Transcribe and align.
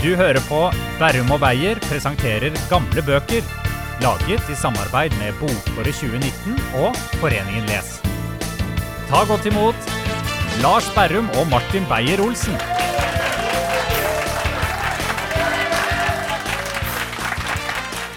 Du 0.00 0.14
hører 0.16 0.40
på 0.48 0.58
Berrum 0.96 1.28
og 1.34 1.42
Beyer 1.42 1.76
presenterer 1.84 2.54
gamle 2.70 3.02
bøker. 3.04 3.44
Laget 4.00 4.48
i 4.48 4.56
samarbeid 4.56 5.12
med 5.20 5.36
Bokåret 5.36 5.92
2019 5.92 6.56
og 6.80 6.96
Foreningen 7.20 7.68
Les. 7.68 7.90
Ta 9.12 9.26
godt 9.28 9.44
imot 9.52 9.92
Lars 10.64 10.88
Berrum 10.96 11.28
og 11.36 11.50
Martin 11.52 11.84
Beyer-Olsen. 11.92 12.56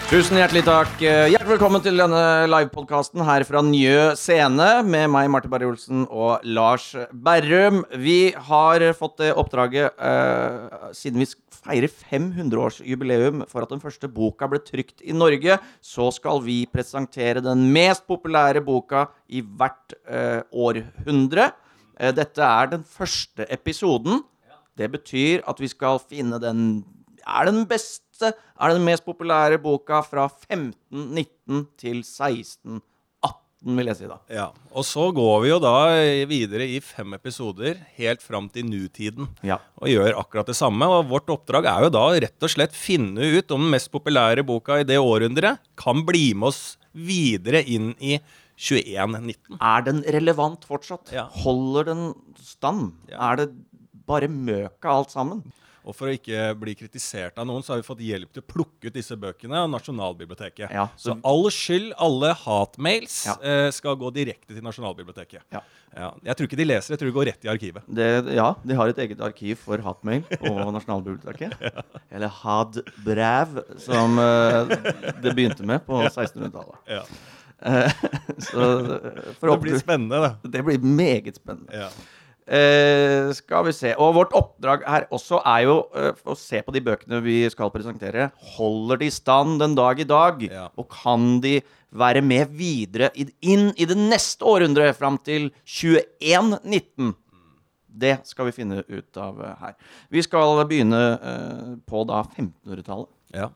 Tusen 0.08 0.36
hjertelig 0.38 0.62
takk. 0.62 0.90
Eh, 1.02 1.30
Hjertelig 1.32 1.56
velkommen 1.56 1.82
til 1.82 1.96
denne 1.98 2.18
livepodkasten 2.46 3.24
her 3.28 3.42
fra 3.48 3.60
Njø 3.66 4.12
scene 4.20 4.68
med 4.86 5.08
meg, 5.10 5.30
Martin 5.32 5.52
Berre-Olsen 5.52 6.04
og 6.06 6.44
Lars 6.46 6.90
Berrum. 7.10 7.80
Vi 7.98 8.30
har 8.48 8.84
fått 8.94 9.16
det 9.24 9.32
oppdraget 9.34 9.96
uh, 9.98 10.92
siden 10.94 11.18
vi 11.18 11.26
feirer 11.64 11.88
500-årsjubileum 11.88 13.44
for 13.50 13.64
at 13.64 13.72
den 13.72 13.82
første 13.82 14.10
boka 14.12 14.48
ble 14.50 14.60
trykt 14.64 15.02
i 15.02 15.16
Norge, 15.16 15.58
så 15.80 16.10
skal 16.14 16.42
vi 16.44 16.62
presentere 16.70 17.42
den 17.44 17.66
mest 17.74 18.06
populære 18.10 18.62
boka 18.64 19.06
i 19.28 19.42
hvert 19.44 19.96
eh, 20.04 20.42
århundre. 20.52 21.50
Eh, 21.98 22.12
dette 22.16 22.44
er 22.44 22.72
den 22.74 22.84
første 22.84 23.48
episoden. 23.52 24.22
Det 24.76 24.90
betyr 24.90 25.44
at 25.48 25.60
vi 25.62 25.70
skal 25.70 26.02
finne 26.02 26.40
den 26.42 26.84
er 27.24 27.48
den 27.48 27.64
beste, 27.68 28.34
er 28.34 28.74
den 28.74 28.84
mest 28.84 29.04
populære 29.06 29.58
boka 29.62 30.02
fra 30.04 30.26
1519 30.28 31.66
til 31.80 32.02
1618, 33.64 33.76
vil 33.78 33.88
jeg 33.90 33.96
si 33.98 34.08
da. 34.10 34.18
Ja, 34.32 34.46
Og 34.74 34.84
så 34.84 35.06
går 35.16 35.42
vi 35.44 35.48
jo 35.50 35.58
da 35.62 35.72
videre 36.28 36.66
i 36.68 36.80
fem 36.84 37.14
episoder 37.16 37.78
helt 37.96 38.22
fram 38.22 38.48
til 38.52 38.66
nutiden. 38.68 39.28
Ja. 39.42 39.58
Og 39.80 39.88
gjør 39.88 40.18
akkurat 40.20 40.46
det 40.50 40.56
samme. 40.58 40.86
Og 40.86 41.08
vårt 41.08 41.30
oppdrag 41.32 41.68
er 41.70 41.86
jo 41.86 41.92
da 41.94 42.04
rett 42.26 42.46
og 42.46 42.52
slett 42.52 42.76
finne 42.76 43.24
ut 43.38 43.50
om 43.54 43.64
den 43.64 43.72
mest 43.74 43.90
populære 43.94 44.44
boka 44.46 44.80
i 44.82 44.88
det 44.88 45.00
århundret 45.00 45.62
kan 45.80 46.04
bli 46.06 46.32
med 46.34 46.52
oss 46.52 46.62
videre 46.94 47.64
inn 47.64 47.94
i 47.98 48.18
2119. 48.60 49.58
Er 49.58 49.82
den 49.86 50.02
relevant 50.14 50.64
fortsatt? 50.68 51.10
Ja. 51.14 51.26
Holder 51.42 51.88
den 51.90 52.04
stand? 52.38 52.92
Ja. 53.10 53.32
Er 53.32 53.42
det 53.42 53.48
bare 54.06 54.28
møka 54.28 54.92
alt 55.00 55.10
sammen? 55.14 55.42
Og 55.84 55.92
for 55.94 56.08
å 56.08 56.14
ikke 56.16 56.54
bli 56.56 56.72
kritisert 56.78 57.36
av 57.38 57.44
noen, 57.46 57.60
så 57.62 57.74
har 57.74 57.82
vi 57.82 57.86
fått 57.86 58.00
hjelp 58.00 58.30
til 58.32 58.40
å 58.40 58.46
plukke 58.48 58.88
ut 58.88 58.94
disse 58.96 59.16
bøkene 59.20 59.58
av 59.60 59.68
Nasjonalbiblioteket. 59.68 60.70
Ja, 60.72 60.86
så, 60.96 61.12
så- 61.12 61.16
all 61.28 61.50
skyld, 61.52 61.90
alle 62.00 62.30
hatmails, 62.34 63.26
Ja. 63.26 63.34
eh, 63.42 63.70
skal 63.70 63.96
gå 64.00 64.08
direkte 64.16 64.54
til 64.54 64.62
Nasjonalbiblioteket. 64.64 65.42
Ja. 65.52 65.60
Ja, 65.94 66.08
jeg 66.26 66.34
tror 66.36 66.48
ikke 66.48 66.56
de 66.58 66.64
leser, 66.66 66.90
jeg 66.94 66.98
tror 66.98 67.10
de 67.12 67.14
går 67.14 67.26
rett 67.28 67.44
i 67.46 67.50
arkivet. 67.52 67.84
Det, 67.86 68.08
ja, 68.34 68.48
de 68.66 68.74
har 68.74 68.88
et 68.90 68.96
eget 69.04 69.20
arkiv 69.22 69.60
for 69.62 69.78
hatmail 69.78 70.24
på 70.26 70.54
Nasjonalbiblioteket. 70.74 71.52
Eller 72.10 72.32
hadbrev, 72.40 73.60
som 73.78 74.18
eh, 74.18 74.74
det 75.22 75.34
begynte 75.36 75.62
med 75.68 75.84
på 75.86 76.00
1600-tallet. 76.08 76.80
Ja. 76.96 77.04
Eh, 77.62 77.92
så 78.48 78.66
eh, 78.80 79.22
Det 79.40 79.60
blir 79.62 79.78
spennende, 79.78 80.18
det. 80.42 80.50
det 80.56 80.64
blir 80.66 80.82
meget 80.82 81.38
spennende. 81.38 81.86
Eh, 82.44 83.30
skal 83.32 83.64
vi 83.64 83.72
se. 83.72 83.94
Og 83.96 84.18
vårt 84.18 84.34
oppdrag 84.36 84.84
her 84.84 85.06
også 85.14 85.40
er 85.48 85.62
jo 85.64 85.78
eh, 85.96 86.12
å 86.28 86.36
se 86.36 86.60
på 86.60 86.74
de 86.76 86.82
bøkene 86.84 87.22
vi 87.24 87.38
skal 87.52 87.72
presentere. 87.72 88.28
Holder 88.56 89.00
de 89.00 89.08
stand 89.14 89.56
den 89.62 89.76
dag 89.78 90.00
i 90.00 90.08
dag? 90.08 90.44
Ja. 90.44 90.66
Og 90.76 90.90
kan 90.92 91.38
de 91.44 91.58
være 91.94 92.20
med 92.26 92.52
videre 92.52 93.08
inn 93.16 93.70
i 93.80 93.86
det 93.88 93.96
neste 93.96 94.44
århundret, 94.44 94.98
fram 94.98 95.16
til 95.24 95.48
2119? 95.64 97.14
Det 97.94 98.16
skal 98.26 98.50
vi 98.50 98.56
finne 98.56 98.82
ut 98.82 99.20
av 99.22 99.40
eh, 99.40 99.58
her. 99.64 99.76
Vi 100.12 100.24
skal 100.26 100.60
begynne 100.68 101.02
eh, 101.16 101.74
på 101.88 102.04
da 102.10 102.26
1500-tallet. 102.26 103.12
Ja. 103.34 103.48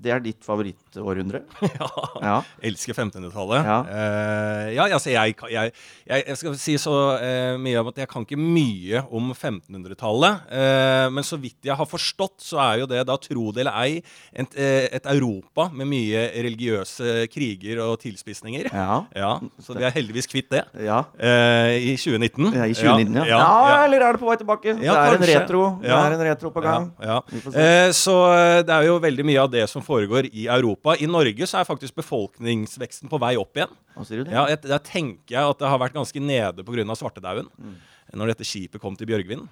Det 0.00 0.12
er 0.14 0.22
ditt 0.24 0.40
favorittårhundre? 0.46 1.42
ja. 1.68 1.88
Ja. 2.24 2.36
Elsker 2.70 2.94
1500-tallet. 2.96 3.66
Ja. 3.68 3.78
Uh, 3.84 4.66
ja, 4.74 4.86
altså 4.96 5.10
jeg, 5.12 5.36
jeg, 5.52 5.72
jeg, 6.08 6.24
jeg 6.26 6.38
skal 6.40 6.56
si 6.60 6.76
så 6.80 6.94
uh, 7.20 7.58
mye 7.60 7.80
om 7.82 7.90
at 7.92 8.00
jeg 8.00 8.08
kan 8.10 8.24
ikke 8.24 8.38
mye 8.40 9.02
om 9.12 9.30
1500-tallet. 9.34 10.46
Uh, 10.50 11.06
men 11.12 11.26
så 11.26 11.36
vidt 11.40 11.68
jeg 11.68 11.76
har 11.76 11.88
forstått, 11.88 12.38
så 12.44 12.60
er 12.64 12.82
jo 12.82 12.88
det 12.90 13.02
da, 13.08 13.16
tro 13.20 13.50
det 13.52 13.60
eller 13.66 13.76
ei, 13.84 14.00
et, 14.32 14.54
eh, 14.56 14.86
et 14.96 15.06
Europa 15.10 15.66
med 15.76 15.88
mye 15.90 16.22
religiøse 16.40 17.26
kriger 17.32 17.82
og 17.84 17.98
tilspisninger. 18.02 18.70
Ja. 18.72 19.00
Ja, 19.20 19.34
Så 19.60 19.74
vi 19.76 19.84
er 19.84 19.92
heldigvis 19.92 20.28
kvitt 20.30 20.46
det 20.52 20.62
Ja. 20.86 21.02
eh, 21.20 21.74
i 21.90 21.96
2019. 21.98 22.54
Ja, 22.56 22.64
I 22.64 22.72
2019, 22.76 23.18
ja. 23.28 23.40
Eller 23.84 24.04
er 24.06 24.16
det 24.16 24.20
på 24.22 24.28
vei 24.30 24.36
tilbake? 24.40 24.72
Ja, 24.80 24.94
det 24.94 25.00
er 25.02 25.10
kanskje. 25.10 25.18
en 25.20 25.40
retro 25.42 25.62
Det 25.82 25.90
er 25.92 26.14
en 26.16 26.22
retro 26.24 26.50
på 26.54 26.62
gang. 26.64 26.86
Eh, 27.04 27.90
så 27.96 28.14
eh, 28.32 28.62
det 28.64 28.72
er 28.78 28.86
jo 28.88 28.96
veldig 29.02 29.26
mye 29.28 29.42
av 29.44 29.50
det 29.52 29.66
som 29.68 29.84
foregår 29.90 30.28
i 30.32 30.46
Europa. 30.46 30.94
I 31.02 31.08
Norge 31.10 31.46
så 31.50 31.60
er 31.60 31.68
faktisk 31.68 31.98
befolkningsveksten 32.00 33.10
på 33.10 33.18
vei 33.22 33.34
opp 33.40 33.58
igjen. 33.58 33.72
Hva 33.96 34.06
sier 34.06 34.22
du 34.22 34.28
det? 34.30 34.34
Ja, 34.36 34.46
jeg, 34.52 34.62
Der 34.70 34.78
tenker 34.86 35.34
jeg 35.36 35.42
at 35.54 35.58
det 35.58 35.68
har 35.72 35.78
vært 35.82 35.96
ganske 35.98 36.22
nede 36.22 36.64
pga. 36.64 36.94
svartedauden. 36.96 37.50
Mm. 37.58 37.74
Når 38.20 38.32
dette 38.32 38.46
skipet 38.48 38.80
kom 38.82 38.96
til 38.98 39.06
Bjørgvin. 39.10 39.48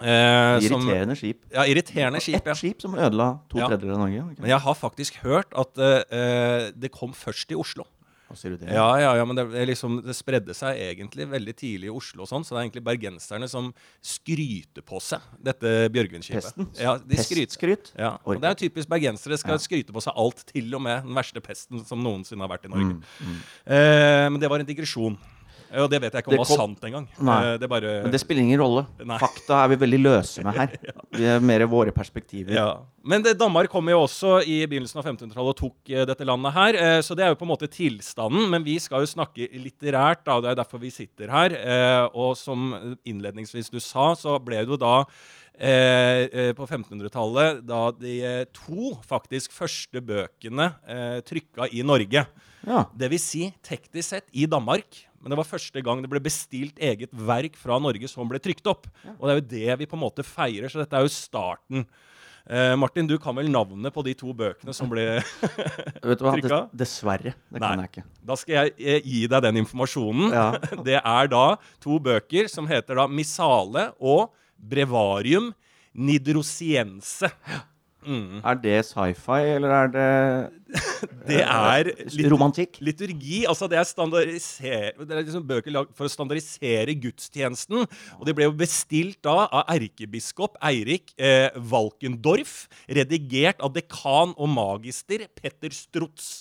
Eh, 0.00 0.60
som- 0.64 0.80
Irriterende 0.80 1.16
skip. 1.18 1.42
Ja, 1.52 1.64
irriterende 1.68 2.20
skip. 2.20 2.46
ja. 2.46 2.52
Et 2.52 2.56
skip 2.56 2.80
som 2.80 2.94
ødela 2.94 3.40
to 3.50 3.58
Ja. 3.58 3.66
tredjedeler 3.68 3.92
av 3.98 3.98
Norge. 4.06 4.36
Men 4.38 4.48
jeg 4.48 4.60
har 4.60 4.74
faktisk 4.74 5.14
hørt 5.22 5.52
at 5.52 5.76
eh, 5.78 6.70
det 6.78 6.90
kom 6.92 7.12
først 7.12 7.50
i 7.52 7.54
Oslo. 7.58 7.84
Ja, 8.74 8.88
ja, 9.00 9.14
ja, 9.18 9.24
men 9.24 9.36
det, 9.36 9.44
liksom, 9.68 9.98
det 10.04 10.14
spredde 10.14 10.54
seg 10.54 10.78
egentlig 10.78 11.26
veldig 11.30 11.54
tidlig 11.58 11.88
i 11.90 11.94
Oslo 11.94 12.22
og 12.22 12.28
sånn, 12.30 12.44
så 12.46 12.54
det 12.54 12.60
er 12.60 12.68
egentlig 12.68 12.84
bergenserne 12.86 13.48
som 13.50 13.72
skryter 14.02 14.84
på 14.86 15.00
seg 15.02 15.20
dette 15.42 15.72
Bjørgvin-skipet. 15.94 16.78
Ja, 16.80 16.96
de 16.98 17.16
skryter. 17.18 17.50
Pestskryt? 17.50 17.92
Ja, 17.98 18.12
og 18.24 18.40
det 18.40 18.50
er 18.50 18.54
typisk 18.60 18.88
bergensere. 18.88 19.38
Skal 19.40 19.56
Ja. 19.56 19.58
skryte 19.58 19.92
på 19.92 20.02
seg 20.04 20.12
alt, 20.16 20.44
til 20.46 20.74
og 20.74 20.82
med 20.82 21.04
den 21.04 21.14
verste 21.14 21.40
pesten 21.42 21.84
som 21.86 22.02
noensinne 22.02 22.40
har 22.46 22.52
vært 22.56 22.64
i 22.66 22.72
Norge. 22.72 23.00
Mm, 23.20 23.36
Eh, 23.66 24.28
men 24.30 24.40
det 24.40 24.48
var 24.50 24.60
en 24.60 24.66
digresjon. 24.66 25.18
Og 25.78 25.86
det 25.92 26.00
vet 26.02 26.12
jeg 26.16 26.22
ikke 26.24 26.30
om 26.30 26.34
Det 26.34 26.40
var 26.40 26.48
kom- 26.50 26.60
sant 26.74 26.86
engang. 26.88 27.04
Eh, 27.20 27.56
det 27.62 27.68
bare 27.70 27.90
Men 28.02 28.10
det 28.10 28.20
spiller 28.20 28.42
ingen 28.42 28.58
rolle. 28.60 28.86
Nei. 29.06 29.18
Fakta 29.22 29.60
er 29.64 29.68
vi 29.68 29.76
veldig 29.84 30.00
løse 30.02 30.42
med 30.42 30.54
her. 30.58 30.72
Vi 31.18 31.24
er 31.30 31.40
mer 31.40 31.62
våre 31.70 31.92
perspektiver. 31.94 32.54
ja. 32.54 32.70
Men 33.02 33.22
det, 33.24 33.38
Danmark 33.40 33.70
kom 33.72 33.86
jo 33.88 34.02
også 34.02 34.42
i 34.44 34.58
begynnelsen 34.68 34.98
av 35.00 35.06
1500-tallet 35.06 35.48
og 35.54 35.56
tok 35.56 35.88
uh, 35.94 36.02
dette 36.04 36.26
landet 36.28 36.52
her. 36.52 36.76
Uh, 36.76 37.00
så 37.00 37.14
det 37.16 37.24
er 37.24 37.30
jo 37.32 37.38
på 37.40 37.46
en 37.46 37.52
måte 37.54 37.68
tilstanden. 37.72 38.50
Men 38.52 38.62
vi 38.66 38.74
skal 38.78 39.00
jo 39.00 39.08
snakke 39.08 39.46
litterært, 39.56 40.20
da, 40.26 40.36
det 40.44 40.50
er 40.50 40.58
derfor 40.60 40.82
vi 40.82 40.90
sitter 40.92 41.30
her. 41.32 41.54
Uh, 41.56 42.10
og 42.12 42.34
som 42.36 42.74
innledningsvis 43.08 43.70
du 43.72 43.78
sa, 43.80 44.10
så 44.20 44.36
ble 44.44 44.60
det 44.66 44.74
jo 44.74 44.76
da 44.76 44.98
eh, 45.60 46.26
eh, 46.28 46.52
på 46.56 46.66
1500-tallet 46.66 47.60
da 47.68 47.80
de 47.96 48.14
eh, 48.24 48.44
to 48.56 48.94
faktisk 49.06 49.52
første 49.56 50.00
bøkene 50.04 50.70
eh, 50.88 51.18
trykka 51.26 51.68
i 51.72 51.82
Norge. 51.86 52.26
Ja. 52.66 52.84
Det 52.96 53.08
vil 53.12 53.20
si 53.22 53.46
teknisk 53.64 54.08
sett 54.14 54.28
i 54.36 54.46
Danmark. 54.50 55.06
Men 55.20 55.34
det 55.34 55.40
var 55.40 55.48
første 55.48 55.82
gang 55.84 56.00
det 56.00 56.10
ble 56.12 56.22
bestilt 56.24 56.78
eget 56.80 57.12
verk 57.12 57.58
fra 57.60 57.76
Norge 57.82 58.08
som 58.08 58.28
ble 58.28 58.40
trykt 58.42 58.66
opp. 58.70 58.88
Og 59.18 59.26
det 59.26 59.32
er 59.34 59.40
jo 59.40 59.50
det 59.52 59.78
vi 59.82 59.88
på 59.90 59.98
en 59.98 60.04
måte 60.06 60.24
feirer, 60.24 60.72
så 60.72 60.80
dette 60.80 60.96
er 60.96 61.04
jo 61.04 61.12
starten. 61.12 61.84
Eh, 62.50 62.72
Martin, 62.80 63.06
du 63.06 63.18
kan 63.20 63.36
vel 63.36 63.50
navnet 63.52 63.92
på 63.94 64.02
de 64.06 64.14
to 64.16 64.32
bøkene 64.34 64.72
som 64.74 64.88
ble 64.90 65.04
Vet? 66.08 66.22
Trykka? 66.24 66.62
Dessverre. 66.72 67.34
Det 67.52 67.60
Nei. 67.60 67.68
kan 67.68 67.82
jeg 67.84 67.92
ikke. 67.92 68.04
Da 68.26 68.36
skal 68.40 68.56
jeg 68.56 68.72
eh, 68.80 69.04
gi 69.04 69.20
deg 69.30 69.44
den 69.44 69.60
informasjonen. 69.60 70.32
Ja. 70.34 70.46
Det 70.88 70.98
er 70.98 71.30
da 71.30 71.44
to 71.84 72.00
bøker 72.02 72.48
som 72.50 72.68
heter 72.70 72.98
da 72.98 73.06
Missale 73.10 73.90
og 74.00 74.32
Brevarium 74.56 75.52
Nidrosiense. 75.94 77.28
Er 78.06 78.56
det 78.62 78.78
sci-fi, 78.88 79.40
eller 79.56 79.74
er 79.76 79.90
det 79.92 80.06
Det 81.28 81.40
er 81.42 81.90
litt 82.14 82.30
romantikk? 82.32 82.78
Liturgi, 82.84 83.42
altså 83.50 83.68
det 83.68 83.80
er, 83.80 83.88
standardiser- 83.88 84.94
det 84.96 85.10
er 85.10 85.20
liksom 85.22 85.44
bøker 85.46 85.74
lagd 85.74 85.92
for 85.98 86.08
å 86.08 86.12
standardisere 86.12 86.94
gudstjenesten. 87.02 87.84
Og 88.16 88.24
det 88.26 88.36
ble 88.38 88.48
jo 88.48 88.56
bestilt 88.56 89.20
da 89.26 89.44
av 89.48 89.68
erkebiskop 89.74 90.56
Eirik 90.70 91.12
eh, 91.20 91.50
Valkendorf, 91.56 92.64
redigert 92.88 93.60
av 93.60 93.74
dekan 93.76 94.34
og 94.36 94.50
magister 94.54 95.26
Petter 95.36 95.74
Strutz. 95.74 96.40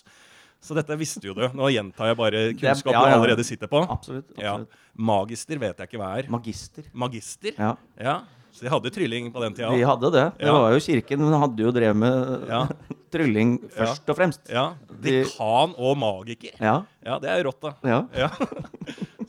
Så 0.59 0.75
dette 0.75 0.95
visste 0.99 1.23
jo 1.23 1.35
du. 1.37 1.45
Nå 1.55 1.69
gjentar 1.71 2.11
jeg 2.11 2.19
bare 2.19 2.41
kunnskap 2.51 2.91
ja, 2.91 3.03
du 3.03 3.11
ja. 3.13 3.15
allerede 3.15 3.45
sitter 3.47 3.71
på. 3.71 3.79
Absolutt. 3.79 4.27
Ja. 4.35 4.57
absolutt. 4.57 4.85
Magister 4.99 5.61
vet 5.61 5.79
jeg 5.79 5.91
ikke 5.91 6.01
hva 6.01 6.09
er. 6.19 6.27
Magister. 6.31 6.89
Magister? 6.91 7.55
Ja. 7.55 8.17
Så 8.53 8.65
de 8.65 8.69
hadde 8.73 8.89
trylling 8.91 9.31
på 9.33 9.41
den 9.43 9.53
tida 9.55 9.69
De 9.71 9.83
hadde 9.85 10.09
det. 10.11 10.25
Det 10.39 10.47
Ja. 10.47 10.53
var 10.57 10.71
jo 10.73 10.79
Kirken 10.79 11.19
den 11.25 11.39
hadde 11.41 11.63
jo 11.63 11.71
drevet 11.71 11.95
med 11.95 12.47
Ja. 12.49 12.67
trylling 13.13 13.57
først 13.73 14.09
og 14.09 14.15
fremst. 14.17 14.41
Ja. 14.49 14.73
Dekan 15.01 15.73
og 15.77 15.97
magiker. 15.97 16.53
Ja. 16.61 16.81
Ja, 17.05 17.19
det 17.23 17.29
er 17.31 17.43
rått, 17.47 17.61
da. 17.63 17.75
ja. 17.87 18.01
Ja. 18.25 18.29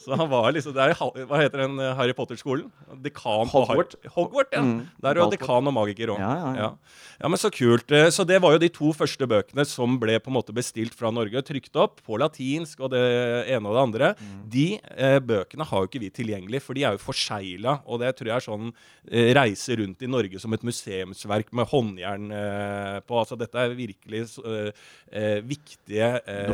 Så 0.01 0.17
han 0.17 0.31
var 0.33 0.47
liksom 0.57 0.73
det 0.73 0.81
er, 0.81 0.95
Hva 1.29 1.37
heter 1.43 1.61
den 1.61 1.75
eh, 1.77 1.91
Harry 1.99 2.15
Potter-skolen? 2.17 2.71
Dekan 3.05 3.51
Hogwarts. 3.53 3.99
Hogwarts, 4.15 4.55
ja. 4.57 4.63
Mm. 4.65 4.79
Der 5.05 5.11
er 5.11 5.19
jo 5.21 5.27
dekan 5.35 5.69
og 5.69 5.75
magiker 5.77 6.15
òg. 6.15 6.23
Ja, 6.23 6.31
ja, 6.41 6.53
ja. 6.57 6.69
ja, 7.21 7.29
men 7.29 7.37
så 7.43 7.51
kult. 7.53 7.93
Eh, 7.93 8.09
Så 8.09 8.25
det 8.25 8.39
var 8.41 8.55
jo 8.57 8.63
de 8.63 8.71
to 8.73 8.95
første 8.97 9.29
bøkene 9.29 9.67
som 9.69 9.99
ble 10.01 10.17
på 10.25 10.33
en 10.33 10.39
måte 10.39 10.55
bestilt 10.57 10.97
fra 10.97 11.11
Norge, 11.13 11.43
trykt 11.45 11.77
opp 11.77 12.01
på 12.07 12.17
latinsk 12.23 12.81
og 12.81 12.95
det 12.95 13.03
ene 13.53 13.69
og 13.69 13.77
det 13.77 13.83
andre. 13.85 14.09
Mm. 14.23 14.41
De 14.57 14.65
eh, 14.97 15.19
bøkene 15.21 15.69
har 15.69 15.85
jo 15.85 15.91
ikke 15.91 16.01
vi 16.07 16.11
tilgjengelig, 16.17 16.63
for 16.65 16.81
de 16.81 16.87
er 16.89 16.97
jo 16.97 17.03
forsegla. 17.05 17.77
Og 17.85 18.01
det 18.01 18.15
tror 18.17 18.33
jeg 18.33 18.37
er 18.41 18.47
sånn 18.49 18.73
eh, 18.73 19.35
reise 19.37 19.77
rundt 19.83 20.01
i 20.01 20.09
Norge 20.17 20.41
som 20.41 20.57
et 20.57 20.65
museumsverk 20.65 21.53
med 21.61 21.69
håndjern 21.75 22.31
eh, 22.41 22.97
på. 23.05 23.21
Altså 23.21 23.37
dette 23.37 23.67
er 23.69 23.77
virkelig 23.77 24.25
eh, 24.41 25.45
viktige 25.45 26.11
eh, 26.25 26.49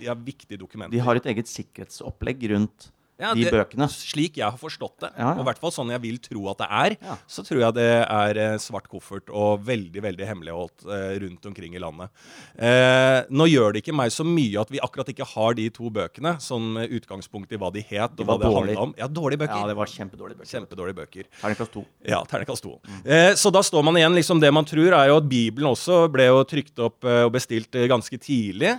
ting- 0.00 0.08
Ja, 0.08 0.16
viktige 0.16 0.56
dokumenter. 0.56 0.64
De 0.74 1.00
har 1.02 1.18
et 1.18 1.26
eget 1.32 1.48
sikkerhetsopplegg 1.50 2.46
rundt 2.52 2.90
Ja, 3.18 3.32
de 3.34 3.44
det- 3.44 3.52
bøkene. 3.52 3.86
Slik 3.88 4.36
jeg 4.36 4.44
har 4.50 4.58
forstått 4.60 4.98
det, 5.00 5.10
Ja, 5.16 5.22
ja. 5.22 5.30
og 5.34 5.40
i 5.40 5.44
hvert 5.48 5.58
fall 5.58 5.70
sånn 5.72 5.90
jeg 5.90 6.00
vil 6.02 6.18
tro 6.18 6.48
at 6.50 6.58
det 6.58 6.68
er, 6.70 6.96
så 7.26 7.42
tror 7.46 7.60
jeg 7.62 7.74
det 7.74 7.86
er 8.06 8.36
eh, 8.36 8.56
svart 8.58 8.88
koffert 8.92 9.30
og 9.32 9.64
veldig 9.64 10.02
veldig 10.04 10.26
hemmeligholdt 10.28 10.84
eh, 10.84 11.18
rundt 11.24 11.46
omkring 11.46 11.74
i 11.74 11.80
landet. 11.80 12.10
Eh, 12.58 13.24
nå 13.30 13.46
gjør 13.48 13.72
det 13.72 13.82
ikke 13.84 13.94
meg 13.96 14.12
så 14.12 14.24
mye 14.26 14.60
at 14.60 14.68
vi 14.70 14.78
akkurat 14.84 15.08
ikke 15.08 15.24
har 15.32 15.54
de 15.54 15.68
to 15.70 15.88
bøkene, 15.90 16.36
som 16.40 16.76
utgangspunkt 16.76 17.52
i 17.52 17.56
hva 17.56 17.72
de 17.72 17.80
het 17.88 18.12
og 18.12 18.16
De 18.20 18.24
hva 18.28 18.36
det 18.38 18.52
handla 18.52 18.82
om. 18.82 18.94
Ja, 18.98 19.08
dårlige 19.08 19.38
bøker. 19.44 19.60
Ja, 19.62 19.66
det 19.66 19.76
var 19.76 19.86
kjempedårlige 19.86 20.36
bøker. 20.42 20.52
Kjempedårlige 20.52 20.98
bøker. 21.00 21.24
Terningkast 21.40 21.72
to. 21.72 21.84
Ja, 22.04 22.20
terningkast 22.28 22.62
to. 22.62 22.74
Eh, 23.04 23.32
så 23.34 23.50
da 23.52 23.62
står 23.64 23.82
man 23.84 23.94
igjen 23.96 24.14
liksom 24.14 24.40
Det 24.40 24.52
man 24.52 24.64
tror, 24.68 24.92
er 24.92 25.08
jo 25.08 25.16
at 25.16 25.28
Bibelen 25.28 25.70
også 25.72 26.10
ble 26.12 26.26
jo 26.28 26.44
trykt 26.44 26.78
opp 26.84 27.04
eh, 27.04 27.24
og 27.24 27.32
bestilt 27.32 27.72
ganske 27.88 28.18
tidlig. 28.20 28.74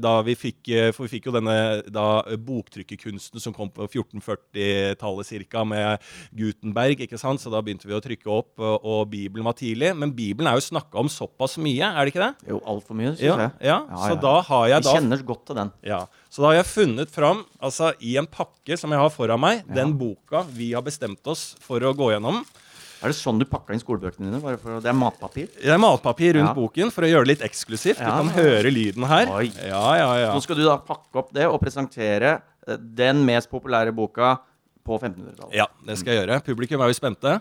Da 0.00 0.14
vi 0.26 0.34
fikk 0.38 0.70
For 0.96 1.06
vi 1.06 1.12
fikk 1.16 1.28
jo 1.28 1.34
denne 1.36 1.56
da 1.92 2.22
eh, 2.26 2.36
boktrykkerkunsten 2.86 3.40
som 3.42 3.52
kom 3.54 3.70
på 3.70 3.86
1440-tallet 3.88 5.50
ca. 5.50 5.64
med 5.64 5.98
Gutenberg. 6.32 7.00
ikke 7.00 7.18
sant? 7.18 7.40
Så 7.40 7.50
da 7.50 7.60
begynte 7.62 7.86
vi 7.88 7.94
å 7.96 8.00
trykke 8.02 8.30
opp, 8.30 8.52
og, 8.60 9.08
Bibelen 9.10 9.44
var 9.46 9.54
tidlig. 9.58 9.92
Men 9.96 10.12
Bibelen 10.14 10.48
er 10.50 10.56
jo 10.58 10.64
snakka 10.66 10.98
om 11.00 11.08
såpass 11.08 11.56
mye, 11.58 11.84
er 11.86 12.04
det 12.06 12.14
ikke 12.14 12.24
det? 12.24 12.50
Jo, 12.50 12.60
altfor 12.66 12.96
mye, 12.98 13.14
syns 13.16 13.22
Ja, 13.26 13.36
jeg. 13.36 13.50
ja. 13.70 13.78
Så 14.08 14.18
da 14.22 14.36
har 14.42 14.68
jeg 14.68 14.82
da... 14.86 14.92
Vi 14.92 15.00
kjenner 15.00 15.24
godt 15.26 15.46
til 15.46 15.56
den. 15.60 15.72
ja, 15.86 16.00
Så 16.30 16.42
da 16.42 16.50
har 16.52 16.60
jeg 16.60 16.70
funnet 16.70 17.10
fram, 17.10 17.44
altså 17.60 17.92
i 18.00 18.16
en 18.20 18.26
pakke 18.26 18.78
som 18.78 18.92
jeg 18.92 19.00
har 19.02 19.10
foran 19.14 19.40
meg, 19.42 19.64
den 19.72 19.96
boka 19.98 20.44
vi 20.52 20.72
har 20.74 20.82
bestemt 20.86 21.26
oss 21.26 21.54
for 21.60 21.80
å 21.80 21.94
gå 21.96 22.12
gjennom. 22.14 22.44
Er 23.04 23.12
det 23.12 23.18
sånn 23.18 23.36
du 23.38 23.44
pakka 23.44 23.74
inn 23.74 23.80
skolebøkene 23.82 24.30
dine? 24.30 24.38
For, 24.40 24.78
det 24.80 24.88
er 24.88 24.96
matpapir? 24.96 25.50
Det 25.60 25.68
er 25.68 25.78
matpapir 25.78 26.32
rundt 26.38 26.48
Ja. 26.48 26.54
boken 26.56 26.90
for 26.90 27.04
å 27.04 27.10
gjøre 27.10 27.26
det 27.28 27.34
litt 27.36 27.44
eksklusivt. 27.44 28.00
Ja. 28.00 28.08
Du 28.16 28.24
kan 28.24 28.30
høre 28.32 28.70
lyden 28.72 29.04
her. 29.04 29.26
Ja, 29.68 29.82
ja, 30.00 30.06
ja. 30.22 30.30
Nå 30.32 30.40
skal 30.42 30.56
du 30.56 30.64
da 30.64 30.78
pakke 30.80 31.20
opp 31.20 31.28
det 31.36 31.44
og 31.46 31.60
presentere 31.60 32.38
den 32.78 33.24
mest 33.26 33.50
populære 33.52 33.92
boka 33.94 34.36
på 34.86 34.96
1500-tallet. 35.00 35.54
Ja, 35.54 35.66
det 35.86 35.96
skal 35.98 36.14
jeg 36.14 36.24
gjøre. 36.24 36.40
Publikum 36.46 36.82
er 36.82 36.90
jo 36.92 36.96
spente. 36.98 37.36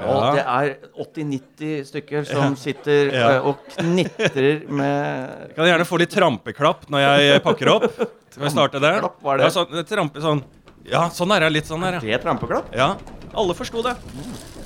Og 0.00 0.36
det 0.36 0.42
er 0.46 0.68
80-90 1.02 1.88
stykker 1.88 2.26
som 2.28 2.54
sitter 2.56 3.08
Ja. 3.10 3.24
eh, 3.40 3.46
og 3.50 3.58
knitrer 3.74 4.60
med 4.70 5.48
Jeg 5.48 5.56
kan 5.56 5.66
gjerne 5.66 5.86
få 5.88 5.98
litt 5.98 6.12
trampeklapp 6.14 6.86
når 6.88 7.02
jeg 7.02 7.42
pakker 7.42 7.72
opp. 7.74 7.88
Skal 8.30 8.44
vi 8.46 8.52
starte 8.54 8.78
det? 8.82 8.92
Er 9.02 9.02
det? 9.02 9.42
Ja, 9.42 9.50
sånn, 9.50 9.80
trampe 9.90 10.22
sånn. 10.22 10.44
Ja, 10.86 11.08
sånn 11.10 11.34
er 11.34 11.40
det. 11.42 11.50
Litt 11.58 11.66
sånn 11.66 11.82
her, 11.82 11.98
ja. 11.98 12.00
Det 12.06 12.22
trampeklapp? 12.22 12.70
ja. 12.74 12.92
Alle 13.34 13.54
forsto 13.54 13.82
det. 13.82 13.96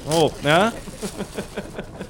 Nå 0.05 0.21
åpner 0.29 0.53
jeg. 0.53 2.04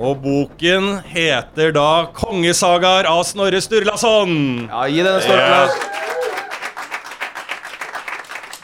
Og 0.00 0.16
boken 0.22 0.86
heter 1.12 1.72
da 1.76 2.06
'Kongesagaer 2.16 3.04
av 3.10 3.22
Snorre 3.28 3.60
Sturlason'. 3.60 4.68
Ja, 4.70 4.86
gi 4.88 5.02
den 5.04 5.14
en 5.14 5.20
stor 5.20 5.36
Ja. 5.36 5.44
applaus. 5.44 5.86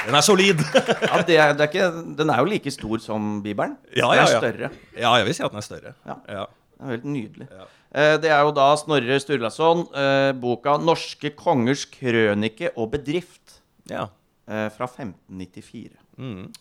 Den 0.06 0.14
er 0.14 0.20
solid. 0.22 0.60
Ja, 1.02 1.20
det 1.26 1.36
er, 1.36 1.52
det 1.52 1.60
er 1.60 1.68
ikke, 1.68 2.16
den 2.16 2.30
er 2.30 2.38
jo 2.38 2.44
like 2.44 2.70
stor 2.70 2.98
som 3.02 3.42
Bibelen. 3.42 3.76
Ja, 3.96 4.08
Den 4.12 4.20
ja, 4.20 4.22
er 4.22 4.26
større. 4.40 4.70
Ja, 4.96 5.14
jeg 5.18 5.26
vil 5.26 5.34
si 5.34 5.42
at 5.42 5.50
den 5.50 5.58
er 5.58 5.66
større. 5.66 5.92
Ja. 6.06 6.14
Ja. 6.28 6.44
Det 6.76 6.84
er 6.86 6.90
helt 6.94 7.04
nydelig. 7.04 7.48
Ja. 7.50 7.64
Eh, 7.96 8.16
Det 8.22 8.30
er 8.30 8.40
jo 8.46 8.50
da 8.52 8.76
Snorre 8.76 9.18
Sturlason, 9.20 9.86
eh, 9.94 10.32
boka 10.32 10.76
'Norske 10.78 11.30
kongers 11.36 11.84
krønike 11.90 12.70
og 12.76 12.92
bedrift' 12.92 13.58
ja. 13.90 14.06
eh, 14.48 14.70
fra 14.70 14.86
1594. 14.86 15.90
Mm. 16.18 16.52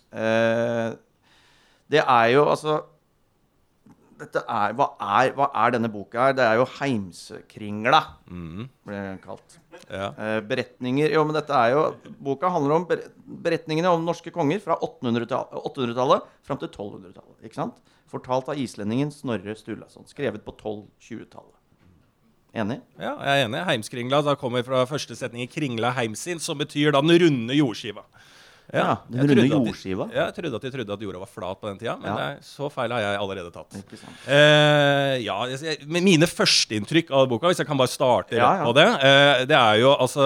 Det 1.92 2.00
er 2.08 2.26
jo 2.34 2.50
altså 2.50 2.82
er, 4.22 4.74
hva, 4.78 4.86
er, 5.02 5.32
hva 5.36 5.48
er 5.64 5.74
denne 5.76 5.90
boka 5.92 6.28
her? 6.30 6.36
Det 6.38 6.44
er 6.46 6.56
jo 6.60 6.66
Heimskringla, 6.78 8.00
Mm. 8.32 8.70
ble 8.88 8.94
den 9.02 9.18
kalt. 9.24 9.58
Ja. 9.92 10.08
Eh, 10.18 10.40
beretninger 10.48 11.12
Jo, 11.12 11.24
men 11.28 11.36
dette 11.36 11.52
er 11.52 11.74
jo 11.74 11.82
Boka 12.24 12.48
handler 12.50 12.76
om 12.78 12.86
beretningene 12.88 13.92
om 13.92 14.06
norske 14.08 14.32
konger 14.32 14.62
fra 14.64 14.78
800-tallet 14.80 15.60
800 15.68 16.22
fram 16.48 16.58
til 16.62 16.70
1200-tallet. 16.70 17.44
Ikke 17.44 17.60
sant? 17.60 17.82
Fortalt 18.08 18.48
av 18.50 18.56
islendingen 18.62 19.12
Snorre 19.12 19.56
Sturlason. 19.60 20.08
Skrevet 20.08 20.46
på 20.46 20.56
1220-tallet. 20.56 21.60
Enig? 22.56 22.78
Ja, 22.96 23.18
jeg 23.20 23.42
er 23.42 23.46
enig. 23.50 23.66
Heimskringla 23.68 24.22
da 24.24 24.38
kommer 24.40 24.64
fra 24.64 24.86
første 24.88 25.16
setning 25.20 25.44
i 25.44 25.50
kringla 25.52 25.90
heimsin, 25.98 26.40
som 26.40 26.58
betyr 26.58 26.94
da 26.96 27.02
den 27.04 27.18
runde 27.20 27.58
jordskiva. 27.58 28.06
Ja, 28.74 28.96
den 29.10 29.28
jeg 29.30 29.38
runde 29.38 29.46
jordskiva. 29.54 30.08
Ja, 30.14 30.26
jeg 30.32 30.36
trodde 30.40 30.56
at 30.58 30.62
de 30.66 30.72
trodde 30.74 30.94
at 30.96 31.04
jorda 31.06 31.20
var 31.22 31.30
flat 31.30 31.60
på 31.62 31.68
den 31.70 31.78
tida, 31.78 31.94
men 32.02 32.10
Ja. 32.10 32.30
er, 32.32 32.40
så 32.42 32.70
feil 32.74 32.90
har 32.92 33.00
jeg 33.04 33.20
allerede 33.22 33.52
tatt. 33.54 33.76
Ikke 33.78 33.98
sant? 34.02 34.26
Eh, 34.28 35.18
ja, 35.22 35.36
jeg- 35.46 35.62
jeg- 35.62 35.88
Mine 35.88 36.26
førsteinntrykk 36.26 37.12
av 37.12 37.28
boka, 37.30 37.48
hvis 37.48 37.58
jeg 37.60 37.68
kan 37.68 37.78
bare 37.78 37.88
starte 37.88 38.32
rett 38.34 38.66
på 38.66 38.74
det, 38.74 38.88
eh, 39.04 39.46
det 39.46 39.56
er 39.56 39.78
jo 39.80 39.96
altså 39.96 40.26